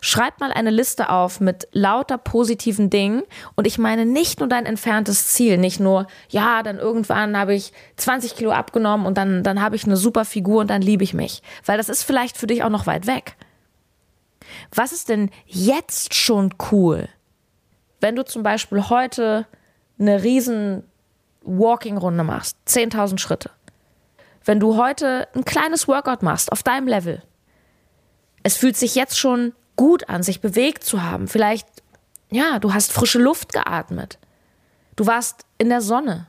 Schreib 0.01 0.39
mal 0.39 0.51
eine 0.51 0.69
Liste 0.69 1.09
auf 1.09 1.39
mit 1.39 1.67
lauter 1.71 2.17
positiven 2.17 2.89
Dingen 2.89 3.23
und 3.55 3.67
ich 3.67 3.77
meine 3.77 4.05
nicht 4.05 4.39
nur 4.39 4.49
dein 4.49 4.65
entferntes 4.65 5.29
Ziel, 5.29 5.57
nicht 5.57 5.79
nur, 5.79 6.07
ja, 6.29 6.63
dann 6.63 6.77
irgendwann 6.77 7.37
habe 7.37 7.53
ich 7.53 7.73
20 7.97 8.35
Kilo 8.35 8.51
abgenommen 8.51 9.05
und 9.05 9.17
dann, 9.17 9.43
dann 9.43 9.61
habe 9.61 9.75
ich 9.75 9.85
eine 9.85 9.97
super 9.97 10.25
Figur 10.25 10.61
und 10.61 10.69
dann 10.69 10.81
liebe 10.81 11.03
ich 11.03 11.13
mich, 11.13 11.41
weil 11.65 11.77
das 11.77 11.89
ist 11.89 12.03
vielleicht 12.03 12.37
für 12.37 12.47
dich 12.47 12.63
auch 12.63 12.69
noch 12.69 12.87
weit 12.87 13.07
weg. 13.07 13.35
Was 14.73 14.91
ist 14.91 15.09
denn 15.09 15.29
jetzt 15.45 16.13
schon 16.13 16.53
cool, 16.71 17.07
wenn 17.99 18.15
du 18.15 18.25
zum 18.25 18.43
Beispiel 18.43 18.89
heute 18.89 19.45
eine 19.99 20.23
riesen 20.23 20.83
Walking-Runde 21.43 22.23
machst, 22.23 22.57
10.000 22.67 23.19
Schritte? 23.19 23.51
Wenn 24.43 24.59
du 24.59 24.77
heute 24.77 25.27
ein 25.35 25.45
kleines 25.45 25.87
Workout 25.87 26.23
machst 26.23 26.51
auf 26.51 26.63
deinem 26.63 26.87
Level, 26.87 27.21
es 28.43 28.57
fühlt 28.57 28.75
sich 28.75 28.95
jetzt 28.95 29.17
schon 29.17 29.53
gut 29.75 30.09
an, 30.09 30.23
sich 30.23 30.41
bewegt 30.41 30.83
zu 30.83 31.03
haben. 31.03 31.27
Vielleicht, 31.27 31.67
ja, 32.29 32.59
du 32.59 32.73
hast 32.73 32.91
frische 32.91 33.19
Luft 33.19 33.53
geatmet. 33.53 34.19
Du 34.95 35.05
warst 35.05 35.45
in 35.57 35.69
der 35.69 35.81
Sonne. 35.81 36.27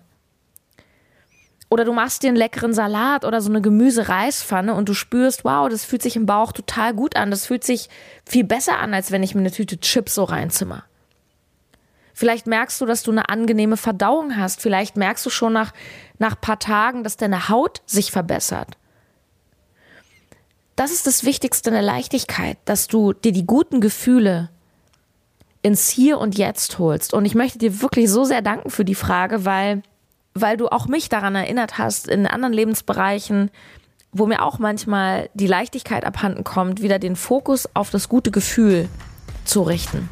Oder 1.68 1.86
du 1.86 1.92
machst 1.94 2.22
dir 2.22 2.28
einen 2.28 2.36
leckeren 2.36 2.74
Salat 2.74 3.24
oder 3.24 3.40
so 3.40 3.48
eine 3.48 3.62
Gemüse-Reispfanne 3.62 4.74
und 4.74 4.90
du 4.90 4.94
spürst, 4.94 5.44
wow, 5.44 5.70
das 5.70 5.86
fühlt 5.86 6.02
sich 6.02 6.16
im 6.16 6.26
Bauch 6.26 6.52
total 6.52 6.92
gut 6.92 7.16
an. 7.16 7.30
Das 7.30 7.46
fühlt 7.46 7.64
sich 7.64 7.88
viel 8.26 8.44
besser 8.44 8.78
an, 8.78 8.92
als 8.92 9.10
wenn 9.10 9.22
ich 9.22 9.34
mir 9.34 9.40
eine 9.40 9.50
Tüte 9.50 9.80
Chips 9.80 10.14
so 10.14 10.24
reinzimmer. 10.24 10.84
Vielleicht 12.12 12.46
merkst 12.46 12.78
du, 12.80 12.84
dass 12.84 13.02
du 13.02 13.10
eine 13.10 13.30
angenehme 13.30 13.78
Verdauung 13.78 14.36
hast. 14.36 14.60
Vielleicht 14.60 14.98
merkst 14.98 15.24
du 15.24 15.30
schon 15.30 15.54
nach, 15.54 15.72
nach 16.18 16.38
paar 16.38 16.58
Tagen, 16.58 17.04
dass 17.04 17.16
deine 17.16 17.48
Haut 17.48 17.80
sich 17.86 18.10
verbessert. 18.10 18.76
Das 20.76 20.90
ist 20.90 21.06
das 21.06 21.24
Wichtigste 21.24 21.70
in 21.70 21.74
der 21.74 21.82
Leichtigkeit, 21.82 22.56
dass 22.64 22.88
du 22.88 23.12
dir 23.12 23.32
die 23.32 23.46
guten 23.46 23.80
Gefühle 23.80 24.50
ins 25.62 25.88
Hier 25.88 26.18
und 26.18 26.36
Jetzt 26.36 26.78
holst. 26.78 27.14
Und 27.14 27.24
ich 27.24 27.34
möchte 27.34 27.58
dir 27.58 27.82
wirklich 27.82 28.10
so 28.10 28.24
sehr 28.24 28.42
danken 28.42 28.70
für 28.70 28.84
die 28.84 28.94
Frage, 28.94 29.44
weil 29.44 29.82
weil 30.34 30.56
du 30.56 30.68
auch 30.68 30.86
mich 30.86 31.08
daran 31.08 31.34
erinnert 31.34 31.78
hast, 31.78 32.08
in 32.08 32.26
anderen 32.26 32.54
Lebensbereichen, 32.54 33.50
wo 34.12 34.26
mir 34.26 34.42
auch 34.42 34.58
manchmal 34.58 35.28
die 35.34 35.46
Leichtigkeit 35.46 36.04
abhanden 36.04 36.44
kommt, 36.44 36.82
wieder 36.82 36.98
den 36.98 37.16
Fokus 37.16 37.68
auf 37.74 37.90
das 37.90 38.08
gute 38.08 38.30
Gefühl 38.30 38.88
zu 39.44 39.62
richten. 39.62 40.08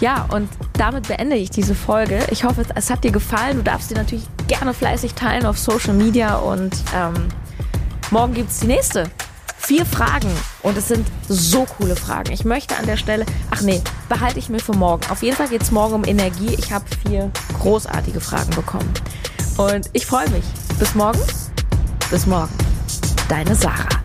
Ja, 0.00 0.26
und 0.32 0.48
damit 0.74 1.08
beende 1.08 1.36
ich 1.36 1.50
diese 1.50 1.74
Folge. 1.74 2.20
Ich 2.30 2.44
hoffe, 2.44 2.64
es 2.74 2.88
hat 2.88 3.04
dir 3.04 3.12
gefallen. 3.12 3.58
Du 3.58 3.62
darfst 3.62 3.90
sie 3.90 3.94
natürlich 3.94 4.24
gerne 4.46 4.72
fleißig 4.72 5.12
teilen 5.12 5.44
auf 5.44 5.58
Social 5.58 5.92
Media 5.92 6.36
und 6.36 6.74
ähm, 6.94 7.28
morgen 8.10 8.34
gibt 8.34 8.50
es 8.50 8.60
die 8.60 8.66
nächste 8.66 9.10
vier 9.58 9.86
Fragen 9.86 10.30
und 10.62 10.76
es 10.76 10.88
sind 10.88 11.06
so 11.28 11.64
coole 11.64 11.94
Fragen. 11.94 12.32
Ich 12.32 12.44
möchte 12.44 12.76
an 12.76 12.86
der 12.86 12.96
Stelle, 12.96 13.24
ach 13.50 13.60
nee, 13.60 13.80
behalte 14.08 14.38
ich 14.38 14.48
mir 14.48 14.58
für 14.58 14.72
morgen. 14.72 15.02
Auf 15.10 15.22
jeden 15.22 15.36
Fall 15.36 15.48
geht 15.48 15.62
es 15.62 15.70
morgen 15.70 15.94
um 15.94 16.04
Energie. 16.04 16.54
Ich 16.58 16.72
habe 16.72 16.84
vier 17.06 17.30
großartige 17.60 18.20
Fragen 18.20 18.50
bekommen. 18.50 18.92
Und 19.58 19.90
ich 19.92 20.06
freue 20.06 20.28
mich. 20.30 20.44
Bis 20.78 20.94
morgen. 20.94 21.20
Bis 22.10 22.26
morgen. 22.26 22.52
Deine 23.28 23.54
Sarah. 23.54 23.99